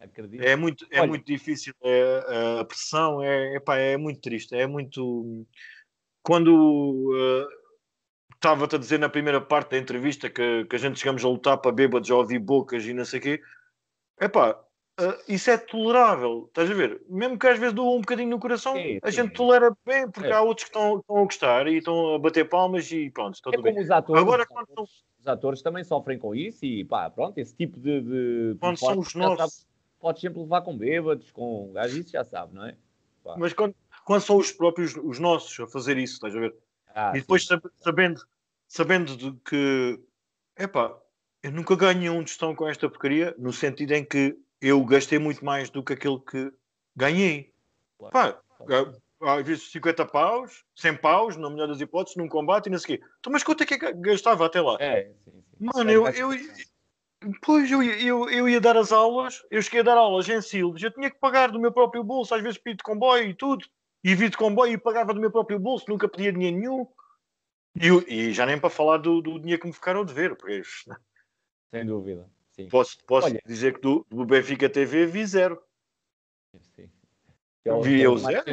[0.00, 0.42] Acredito.
[0.42, 1.74] É muito, é muito difícil.
[1.82, 4.54] É, a pressão é, epá, é muito triste.
[4.54, 5.46] É muito.
[6.22, 7.48] Quando uh,
[8.34, 11.58] estava-te a dizer na primeira parte da entrevista que, que a gente chegamos a lutar
[11.58, 13.42] para bêbados, já ouvi bocas e não sei o quê.
[14.18, 14.58] Epá,
[15.00, 17.00] Uh, isso é tolerável, estás a ver?
[17.08, 20.28] Mesmo que às vezes doa um bocadinho no coração, sim, a gente tolera bem, porque
[20.28, 20.32] é.
[20.32, 23.48] há outros que estão, estão, a gostar e estão a bater palmas e pronto, está
[23.48, 23.80] é tudo bem.
[23.80, 24.84] Os atores, Agora, quando são...
[24.84, 28.02] os atores também sofrem com isso e pá, pronto, esse tipo de.
[28.02, 29.66] de quando são os nossos.
[30.00, 32.76] Podes sempre levar com bêbados, com gajos, isso já sabe, não é?
[33.22, 33.36] Pá.
[33.38, 33.74] Mas quando,
[34.04, 36.54] quando são os próprios, os nossos, a fazer isso, estás a ver?
[36.94, 37.56] Ah, e depois sim.
[37.76, 38.20] sabendo,
[38.66, 40.00] sabendo de que,
[40.58, 40.96] epá,
[41.42, 45.44] eu nunca ganhei um tostão com esta porcaria, no sentido em que eu gastei muito
[45.44, 46.52] mais do que aquilo que
[46.96, 47.52] ganhei.
[47.98, 48.12] Claro.
[48.12, 48.42] Pá,
[49.22, 52.96] às vezes 50 paus, 100 paus, na melhor das hipóteses, num combate e não sei
[52.96, 53.04] o quê.
[53.20, 54.76] Então, mas quanto é que gastava até lá?
[54.80, 55.42] É, sim, sim.
[55.58, 56.30] Mano, eu, eu,
[57.42, 60.82] Pois, eu, eu, eu ia dar as aulas, eu cheguei a dar aulas em Silves,
[60.82, 63.66] eu tinha que pagar do meu próprio bolso, às vezes pedi de comboio e tudo,
[64.02, 66.86] e vi de comboio e pagava do meu próprio bolso, nunca pedia dinheiro nenhum.
[67.76, 70.62] E, e já nem para falar do, do dinheiro que me ficaram de ver, porque...
[71.70, 72.28] Sem dúvida.
[72.52, 72.68] Sim.
[72.68, 75.62] Posso, posso Olha, dizer que do, do Benfica TV vi zero.
[76.74, 76.90] Sim.
[77.64, 78.44] Já vi eu zero.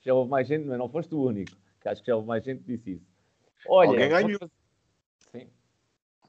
[0.00, 1.52] Já houve mais gente, mas não foste o único.
[1.80, 3.06] Que acho que já houve mais gente que disse isso.
[3.66, 4.50] Olha, Alguém ganhou.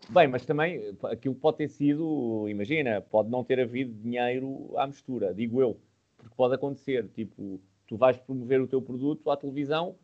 [0.07, 5.33] Bem, mas também aquilo pode ter sido, imagina, pode não ter havido dinheiro à mistura,
[5.33, 5.79] digo eu,
[6.17, 9.95] porque pode acontecer, tipo, tu vais promover o teu produto à televisão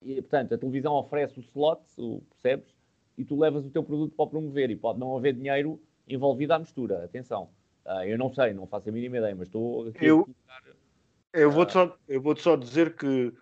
[0.00, 2.74] e, portanto, a televisão oferece o slot, o, percebes?
[3.16, 6.58] E tu levas o teu produto para promover e pode não haver dinheiro envolvida à
[6.58, 7.04] mistura.
[7.04, 7.50] Atenção,
[7.84, 11.50] uh, eu não sei, não faço a mínima ideia, mas estou aqui eu, a eu
[11.50, 13.32] vou uh, só, eu vou só dizer que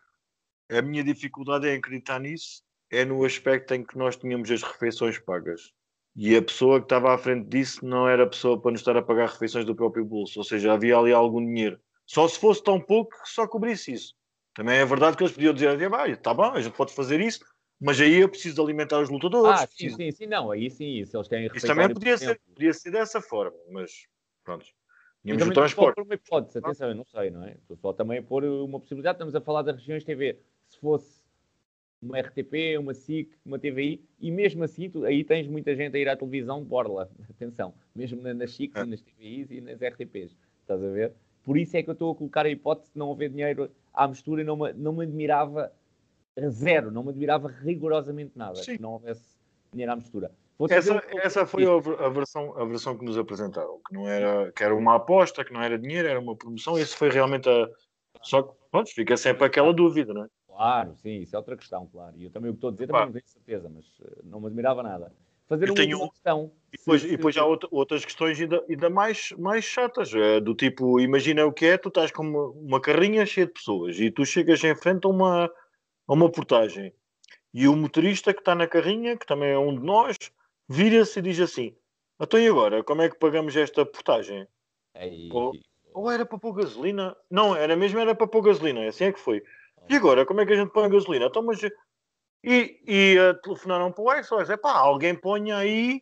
[0.71, 5.19] a minha dificuldade em acreditar nisso é no aspecto em que nós tínhamos as refeições
[5.19, 5.73] pagas.
[6.23, 8.95] E a pessoa que estava à frente disso não era a pessoa para nos estar
[8.95, 10.39] a pagar refeições do próprio bolso.
[10.39, 11.81] Ou seja, havia ali algum dinheiro.
[12.05, 14.15] Só se fosse tão pouco que só cobrisse isso.
[14.55, 17.43] Também é verdade que eles podiam dizer, ah, está bom, a gente pode fazer isso,
[17.81, 19.63] mas aí eu preciso alimentar os lutadores.
[19.63, 22.75] Ah, sim, sim, sim, não, aí sim, se eles têm Isso também podia ser, podia
[22.75, 23.91] ser dessa forma, mas
[24.45, 24.67] pronto.
[25.23, 26.03] Tínhamos o transporte.
[26.03, 27.57] Uma hipótese, atenção, eu não sei, não é?
[27.81, 30.39] Só também pôr uma possibilidade, estamos a falar das regiões TV.
[30.69, 31.20] Se fosse
[32.03, 36.01] uma RTP, uma SIC, uma TVI, e mesmo assim, tu, aí tens muita gente a
[36.01, 38.85] ir à televisão de borla, atenção, mesmo nas SICs é.
[38.85, 41.13] nas TVIs e nas RTPs, estás a ver?
[41.43, 44.07] Por isso é que eu estou a colocar a hipótese de não haver dinheiro à
[44.07, 45.73] mistura e não me, não me admirava
[46.49, 48.77] zero, não me admirava rigorosamente nada Sim.
[48.77, 49.39] que não houvesse
[49.73, 50.31] dinheiro à mistura.
[50.69, 54.63] Essa, essa foi a, a, versão, a versão que nos apresentaram, que não era, que
[54.63, 57.69] era uma aposta, que não era dinheiro, era uma promoção, isso foi realmente a.
[58.23, 60.29] Só que, pronto, fica sempre aquela dúvida, não é?
[60.61, 62.15] Claro, sim, isso é outra questão, claro.
[62.19, 64.41] E eu também o que estou a dizer também não tenho certeza, mas uh, não
[64.41, 65.11] me admirava nada.
[65.49, 66.11] Fazer uma tenho...
[66.11, 66.53] questão.
[66.71, 70.39] E depois, se, e depois há outra, outras questões ainda, ainda mais, mais chatas, é,
[70.39, 73.99] do tipo, imagina o que é, tu estás com uma, uma carrinha cheia de pessoas
[73.99, 75.47] e tu chegas em frente a uma,
[76.07, 76.93] a uma portagem.
[77.55, 80.19] E o motorista que está na carrinha, que também é um de nós,
[80.69, 81.75] vira-se e diz assim:
[82.21, 82.85] Então e agora?
[82.85, 84.47] Como é que pagamos esta portagem?
[85.33, 85.55] Ou,
[85.95, 87.17] ou, era para pôr gasolina?
[87.31, 89.43] Não, era mesmo era para pôr gasolina, assim é que foi.
[89.89, 91.27] E agora, como é que a gente põe a gasolina?
[91.27, 91.61] Então, mas...
[92.43, 96.01] E, e uh, telefonaram para o Exos, é pá, alguém ponha aí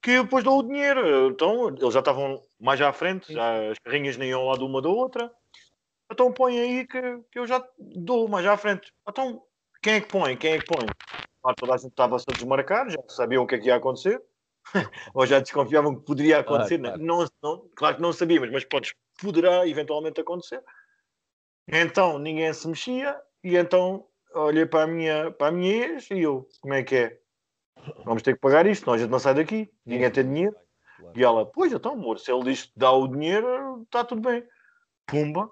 [0.00, 1.28] que eu depois dou o dinheiro.
[1.28, 4.80] Então, eles já estavam mais à frente, já as carrinhas nem iam lá de uma
[4.80, 5.30] da outra.
[6.12, 7.00] Então põe aí que,
[7.30, 8.92] que eu já dou mais à frente.
[9.08, 9.42] Então
[9.82, 10.36] quem é que põe?
[10.36, 10.86] Quem é que põe?
[11.44, 14.22] Ah, toda a gente estava-se a desmarcar, já sabiam o que é que ia acontecer,
[15.14, 16.78] ou já desconfiavam que poderia acontecer.
[16.78, 17.06] Claro, claro.
[17.06, 20.62] Não, não, claro que não sabíamos, mas podes, poderá eventualmente acontecer.
[21.72, 26.20] Então ninguém se mexia, e então olhei para a minha, para a minha ex e
[26.20, 27.20] eu, como é que é?
[28.04, 30.56] Vamos ter que pagar isto, senão a gente não sai daqui, ninguém tem dinheiro.
[31.14, 34.46] E ela, pois então, amor, se ele diz que dá o dinheiro, está tudo bem.
[35.06, 35.50] Pumba.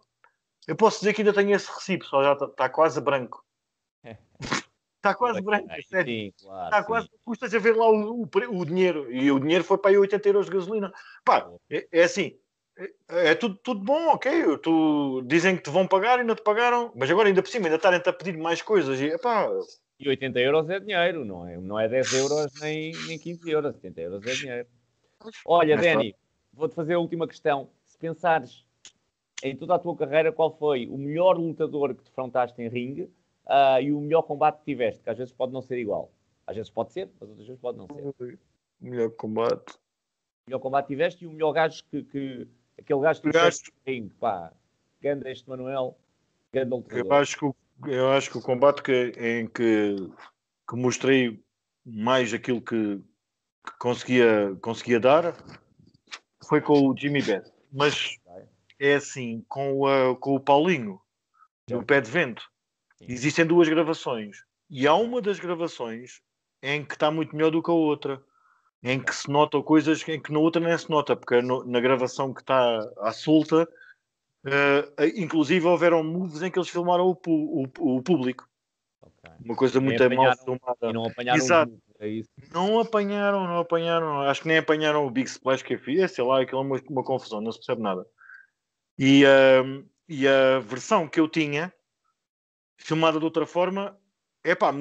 [0.66, 3.44] Eu posso dizer que ainda tenho esse recibo, só já está tá quase branco.
[4.98, 6.12] Está quase branco, sério.
[6.12, 9.10] Sim, claro, está quase, custas a ver lá o, o, o, dinheiro.
[9.12, 10.92] E o dinheiro foi para aí 80 euros de gasolina.
[11.24, 12.36] Pá, é, é assim,
[12.78, 14.58] é, é, tudo, tudo bom, ok.
[14.58, 17.66] Tu, dizem que te vão pagar e não te pagaram, mas agora ainda por cima
[17.66, 19.00] ainda estarem-te a pedir mais coisas.
[19.00, 19.48] E, epá,
[19.98, 23.74] e 80 euros é dinheiro, não é, não é 10 euros nem, nem 15 euros.
[23.74, 24.68] 80 euros é dinheiro.
[25.44, 26.14] Olha, Dani,
[26.52, 27.68] vou-te fazer a última questão.
[27.84, 28.64] Se pensares
[29.42, 33.02] em toda a tua carreira, qual foi o melhor lutador que defrontaste em ringue
[33.46, 36.12] uh, e o melhor combate que tiveste, que às vezes pode não ser igual.
[36.46, 38.38] Às vezes pode ser, mas outras vezes pode não ser.
[38.80, 39.72] O melhor combate.
[39.72, 42.04] O melhor combate que tiveste e o melhor gajo que.
[42.04, 42.48] que
[42.78, 43.22] aquele gajo
[43.86, 44.52] ringue, pá.
[45.00, 45.98] Ganda este Manuel.
[46.90, 49.96] Eu acho que, eu acho que o combate que, em que,
[50.68, 51.42] que mostrei
[51.84, 52.96] mais aquilo que,
[53.64, 55.34] que, conseguia, conseguia dar
[56.46, 57.52] foi com o Jimmy Beth.
[57.70, 58.18] Mas
[58.78, 61.00] é assim, com, a, com o Paulinho,
[61.66, 62.42] do Pé de Vento,
[63.00, 64.44] existem duas gravações.
[64.70, 66.22] E há uma das gravações
[66.62, 68.22] em que está muito melhor do que a outra.
[68.82, 71.80] Em que se notam coisas em que na outra nem se nota, porque no, na
[71.80, 73.68] gravação que está à solta,
[74.46, 78.48] uh, inclusive houveram moves em que eles filmaram o, o, o público.
[79.00, 79.32] Okay.
[79.44, 80.92] Uma coisa muito mal filmada.
[80.92, 81.82] Não apanharam Exato.
[82.00, 82.22] É
[82.52, 84.22] não apanharam, não apanharam.
[84.22, 86.12] Acho que nem apanharam o Big Splash que eu fiz.
[86.12, 88.06] Sei lá, aquilo é uma, uma confusão, não se percebe nada.
[88.96, 91.72] E, uh, e a versão que eu tinha,
[92.76, 93.98] filmada de outra forma,
[94.44, 94.72] é pá,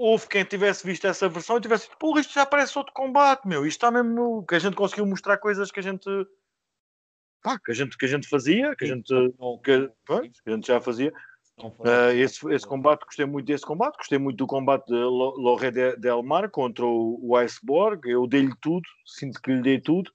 [0.00, 3.46] houve quem tivesse visto essa versão e tivesse dito, porra, isto já parece outro combate,
[3.46, 6.08] meu, isto está mesmo, que a gente conseguiu mostrar coisas que a gente,
[7.42, 9.12] pá, que a gente, que a gente fazia, que a gente,
[9.62, 11.12] que, que a gente já fazia.
[11.58, 15.94] Uh, esse, esse combate, gostei muito desse combate, gostei muito do combate de Loré de,
[15.96, 20.10] Del Mar contra o, o Iceborg, eu dei-lhe tudo, sinto que lhe dei tudo.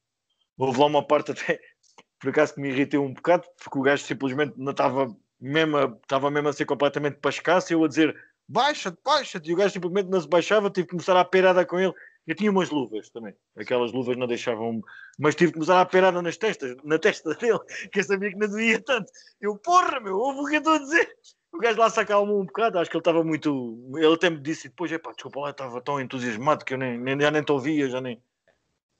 [0.57, 1.59] Houve lá uma parte até,
[2.19, 6.31] por acaso que me irritei um bocado, porque o gajo simplesmente não estava mesmo, estava
[6.31, 8.15] mesmo a ser completamente pascaço, eu a dizer
[8.47, 11.79] baixa-te, baixa-te, e o gajo simplesmente não se baixava, tive que começar a perada com
[11.79, 11.93] ele.
[12.27, 14.81] Eu tinha umas luvas também, aquelas luvas não deixavam,
[15.19, 17.59] mas tive que começar a perada nas testas, na testa dele,
[17.91, 19.11] que eu sabia que não doía tanto.
[19.39, 21.15] Eu, porra, meu, ouve o que eu estou a dizer.
[21.53, 23.79] O gajo lá se acalmou um bocado, acho que ele estava muito.
[23.95, 27.19] Ele até me disse depois, epá, desculpa lá, estava tão entusiasmado que eu nem, nem,
[27.19, 28.21] já nem te ouvia, já nem.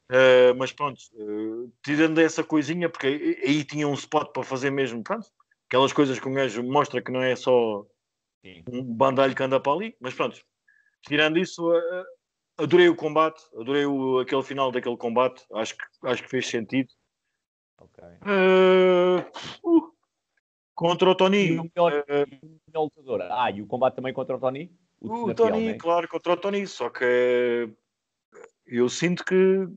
[0.09, 3.07] Uh, mas pronto, uh, tirando essa coisinha, porque
[3.43, 5.27] aí, tinha um spot para fazer mesmo, pronto,
[5.67, 7.85] aquelas coisas que o gajo mostra que não é só
[8.45, 8.63] Sim.
[8.69, 10.39] um bandalho que anda para ali, mas pronto,
[11.01, 12.05] tirando isso, uh,
[12.59, 16.89] adorei o combate, adorei o, aquele final daquele combate, acho que, acho que fez sentido.
[17.79, 18.03] Ok.
[18.21, 19.91] Uh,
[20.75, 21.47] contra o Tony.
[21.47, 22.05] E o melhor,
[22.67, 23.21] melhor lutador.
[23.31, 24.71] Ah, e o combate também contra o Tony?
[25.01, 25.77] O, o Tony, né?
[25.79, 27.67] claro, contra o Tony, só que
[28.67, 29.67] eu sinto que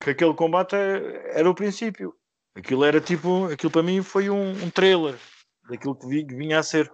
[0.00, 2.14] que aquele combate é, era o princípio.
[2.54, 5.16] Aquilo era tipo, aquilo para mim foi um, um trailer
[5.68, 6.90] daquilo que vinha a ser.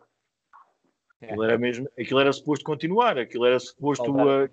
[1.22, 4.48] Aquilo era mesmo, aquilo era suposto continuar, aquilo era suposto uh,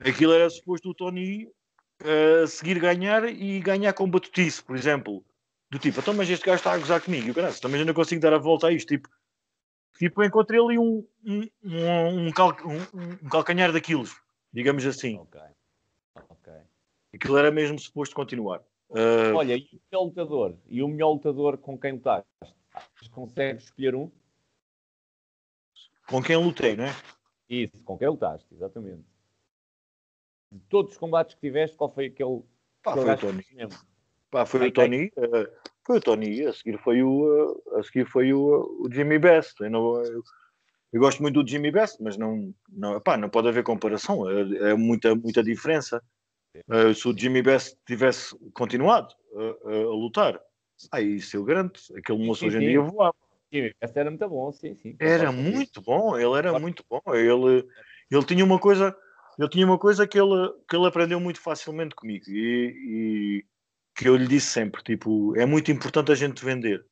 [0.00, 1.46] aquilo era suposto o Tony
[2.02, 5.24] uh, seguir ganhar e ganhar com batutice, por exemplo.
[5.70, 8.32] Do tipo, então, mas este gajo está a gozar comigo, eu, também ainda consigo dar
[8.32, 8.88] a volta a isto.
[8.88, 9.10] Tipo,
[9.98, 14.16] tipo encontrei ali um, um, um, um, cal, um, um calcanhar daqueles,
[14.50, 15.18] digamos assim.
[15.18, 15.38] Ok.
[16.30, 16.52] Ok.
[17.14, 18.62] Aquilo era mesmo suposto continuar.
[18.88, 19.34] Uh...
[19.34, 20.56] Olha, e o melhor lutador?
[20.66, 22.26] E o melhor lutador com quem lutaste?
[23.10, 24.10] Consegues escolher um?
[26.08, 26.94] Com quem lutei, não é?
[27.48, 29.04] Isso, com quem lutaste, exatamente.
[30.50, 32.42] De todos os combates que tiveste, qual foi aquele.
[32.82, 33.44] Pá, foi o Tony.
[34.30, 35.12] Pá, foi o Tony.
[35.16, 36.46] Uh, foi o Tony.
[36.46, 39.60] A seguir foi o, uh, a seguir foi o, o Jimmy Best.
[39.60, 40.22] Eu, não, eu,
[40.92, 44.28] eu, gosto muito do Jimmy Best, mas não, não, pá, não pode haver comparação.
[44.30, 46.02] É, é muita, muita diferença.
[46.66, 49.14] Uh, se o Jimmy Best tivesse continuado
[49.64, 50.40] a, lutar,
[50.90, 51.80] aí eu garanto.
[51.94, 53.27] Aquele moço sim, hoje em dia voava.
[53.52, 54.96] Jimmy era muito bom, sim, sim.
[55.00, 57.00] Era muito bom, ele era muito bom.
[57.14, 57.66] Ele,
[58.10, 58.96] ele tinha uma coisa,
[59.38, 63.44] ele tinha uma coisa que ele, que ele aprendeu muito facilmente comigo e, e
[63.96, 66.84] que eu lhe disse sempre, tipo, é muito importante a gente vender.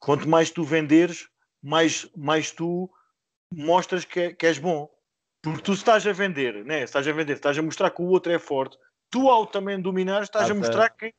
[0.00, 1.28] Quanto mais tu venderes,
[1.62, 2.90] mais, mais tu
[3.52, 4.88] mostras que, é, que és bom.
[5.42, 6.82] Porque tu estás a vender, né?
[6.82, 8.76] estás a vender, estás a mostrar que o outro é forte,
[9.10, 11.14] tu ao também dominar estás a mostrar que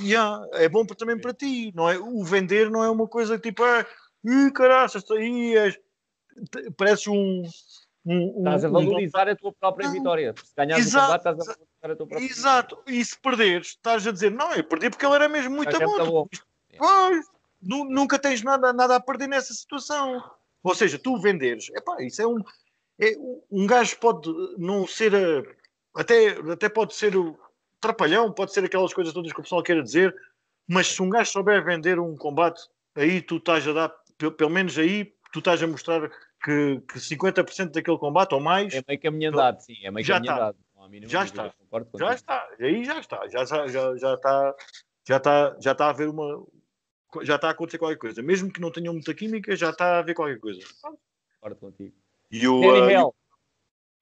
[0.00, 1.98] yeah, é bom também para ti, não é?
[1.98, 3.84] O vender não é uma coisa tipo, ah,
[4.52, 5.78] caraças, aí és,
[6.76, 7.42] pareces um,
[8.06, 9.30] um, Estás a valorizar um...
[9.30, 10.34] a tua própria vitória.
[10.42, 12.76] Se ganhares o combate, estás a valorizar a tua própria Exato.
[12.76, 13.00] Vitória.
[13.00, 15.84] E se perderes, estás a dizer, não, eu perdi porque ele era mesmo muito é
[15.84, 16.06] bom.
[16.06, 16.28] bom.
[17.62, 20.22] nunca tens nada, nada a perder nessa situação.
[20.62, 22.42] Ou seja, tu venderes, epá, isso é um.
[23.00, 23.14] É,
[23.50, 25.12] um gajo pode não ser
[25.94, 27.38] até, até pode ser o
[27.80, 30.14] trapalhão, pode ser aquelas coisas todas que o pessoal queira dizer,
[30.66, 32.60] mas se um gajo souber vender um combate,
[32.94, 36.08] aí tu estás a dar, pelo menos aí, tu estás a mostrar
[36.42, 38.74] que, que 50% daquele combate ou mais.
[38.74, 40.58] É meio caminho andado, sim, é meio já caminho andado.
[41.06, 41.54] Já está,
[41.98, 44.56] já está, aí já está, já, já, já está,
[45.06, 46.46] já está, já está a haver uma.
[47.22, 49.98] Já está a acontecer qualquer coisa, mesmo que não tenham muita química, já está a
[49.98, 50.60] haver qualquer coisa.
[51.40, 51.94] Concordo contigo.
[52.30, 53.14] E o, uh,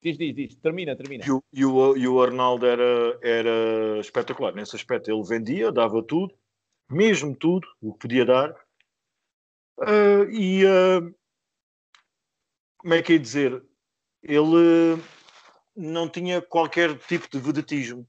[0.03, 1.25] Diz, diz, diz, termina, termina.
[1.27, 5.11] E o, e o, e o Arnaldo era, era espetacular nesse aspecto.
[5.11, 6.33] Ele vendia, dava tudo,
[6.89, 8.55] mesmo tudo, o que podia dar.
[9.79, 11.15] Uh, e uh,
[12.79, 13.63] como é que é dizer?
[14.23, 15.03] Ele
[15.77, 18.09] não tinha qualquer tipo de vedetismo.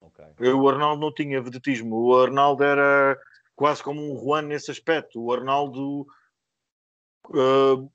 [0.00, 0.52] Okay.
[0.52, 1.96] O Arnaldo não tinha vedetismo.
[1.96, 3.18] O Arnaldo era
[3.54, 5.22] quase como um Juan nesse aspecto.
[5.22, 6.06] O Arnaldo
[7.30, 7.90] Uh,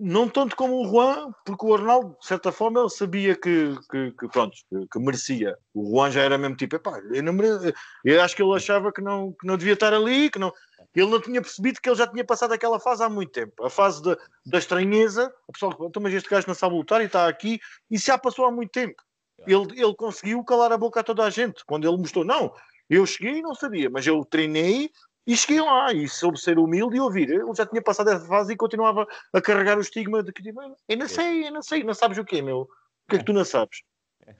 [0.00, 4.12] não tanto como o Juan, porque o Arnaldo, de certa forma, ele sabia que, que,
[4.12, 5.56] que pronto, que, que, merecia.
[5.74, 7.74] O Juan já era mesmo tipo, epá, eu, não mere...
[8.02, 10.50] eu acho que ele achava que não, que não devia estar ali, que não...
[10.94, 13.62] ele não tinha percebido que ele já tinha passado aquela fase há muito tempo.
[13.62, 17.04] A fase de, da estranheza, o pessoal, então, mas este gajo não sabe lutar e
[17.04, 19.02] está aqui, e já passou há muito tempo.
[19.46, 22.54] Ele, ele conseguiu calar a boca a toda a gente, quando ele mostrou, não,
[22.88, 24.90] eu cheguei e não sabia, mas eu treinei
[25.30, 27.30] e cheguei lá e soube ser humilde e ouvir.
[27.30, 30.60] Eu já tinha passado essa fase e continuava a carregar o estigma de que tipo,
[30.60, 32.62] eu não sei, eu não sei, não sabes o quê, meu?
[32.62, 32.68] O
[33.08, 33.84] que é que tu não sabes?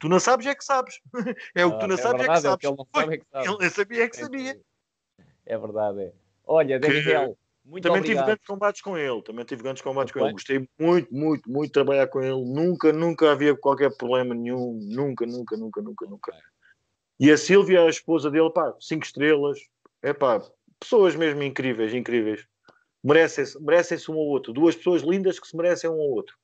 [0.01, 1.01] Tu não sabes é que sabes.
[1.55, 2.55] É o que tu não ah, é sabes verdade, é que sabes.
[2.55, 3.65] É que ele não sabe é que sabe.
[3.65, 4.61] Ele sabia é que sabia.
[5.47, 6.13] É verdade, é.
[6.45, 8.17] Olha, Daniel, muito também obrigado.
[8.17, 10.33] tive grandes combates com ele, também tive grandes combates com ele.
[10.33, 12.45] Gostei muito, muito, muito de trabalhar com ele.
[12.45, 14.77] Nunca, nunca havia qualquer problema nenhum.
[14.83, 16.37] Nunca, nunca, nunca, nunca, nunca.
[17.21, 19.61] E a Silvia, a esposa dele, pá, cinco estrelas.
[20.03, 20.43] É pá,
[20.81, 22.47] pessoas mesmo incríveis, incríveis.
[23.03, 24.53] Merecem-se merecem um ao outro.
[24.53, 26.37] Duas pessoas lindas que se merecem um ao outro.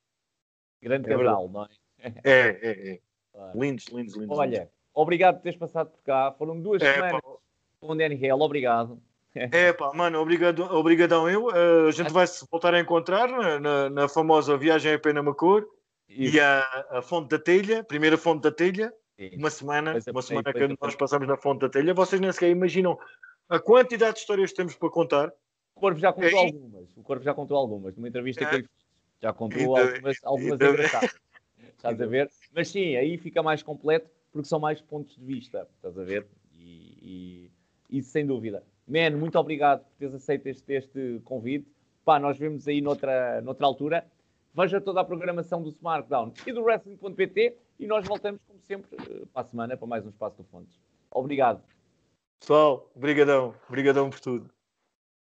[0.81, 1.69] Grande é casal, não é?
[1.99, 3.01] É, é, é.
[3.33, 3.61] Claro.
[3.61, 4.39] Lindos, lindos, lindos.
[4.39, 4.73] Olha, lindos.
[4.95, 6.35] obrigado por teres passado por cá.
[6.39, 7.29] Foram duas é, semanas pá.
[7.81, 8.41] com o Danny Hell.
[8.41, 9.01] Obrigado.
[9.35, 11.49] É pá, mano, obrigado, obrigadão eu.
[11.49, 15.67] Uh, a gente vai se voltar a encontrar na, na, na famosa viagem a Penamacor
[16.09, 18.91] e a, a Fonte da Telha, primeira Fonte da Telha.
[19.19, 19.37] Sim.
[19.37, 21.93] Uma semana, uma semana que nós passamos na Fonte da Telha.
[21.93, 22.99] Vocês nem sequer imaginam
[23.49, 25.33] a quantidade de histórias que temos para contar.
[25.75, 26.97] O Corvo já contou é, algumas.
[26.97, 27.97] O Corvo já contou algumas.
[27.97, 28.49] Numa entrevista é.
[28.49, 28.69] que ele
[29.21, 31.17] já contou algumas, algumas engraçadas.
[31.77, 32.31] Estás a ver?
[32.55, 35.69] Mas sim, aí fica mais completo porque são mais pontos de vista.
[35.77, 36.27] Estás a ver?
[36.53, 37.51] E,
[37.91, 38.65] e isso sem dúvida.
[38.87, 41.67] Man, muito obrigado por teres aceito este, este convite.
[42.05, 44.07] Pá, nós vemos aí noutra, noutra altura.
[44.55, 49.25] Veja toda a programação do SmartDown e do Wrestling.pt e nós voltamos, como sempre, eh,
[49.33, 50.81] para a semana para mais um Espaço do Fontes.
[51.11, 51.63] Obrigado.
[52.41, 54.56] Pessoal, brigadão, brigadão por tudo.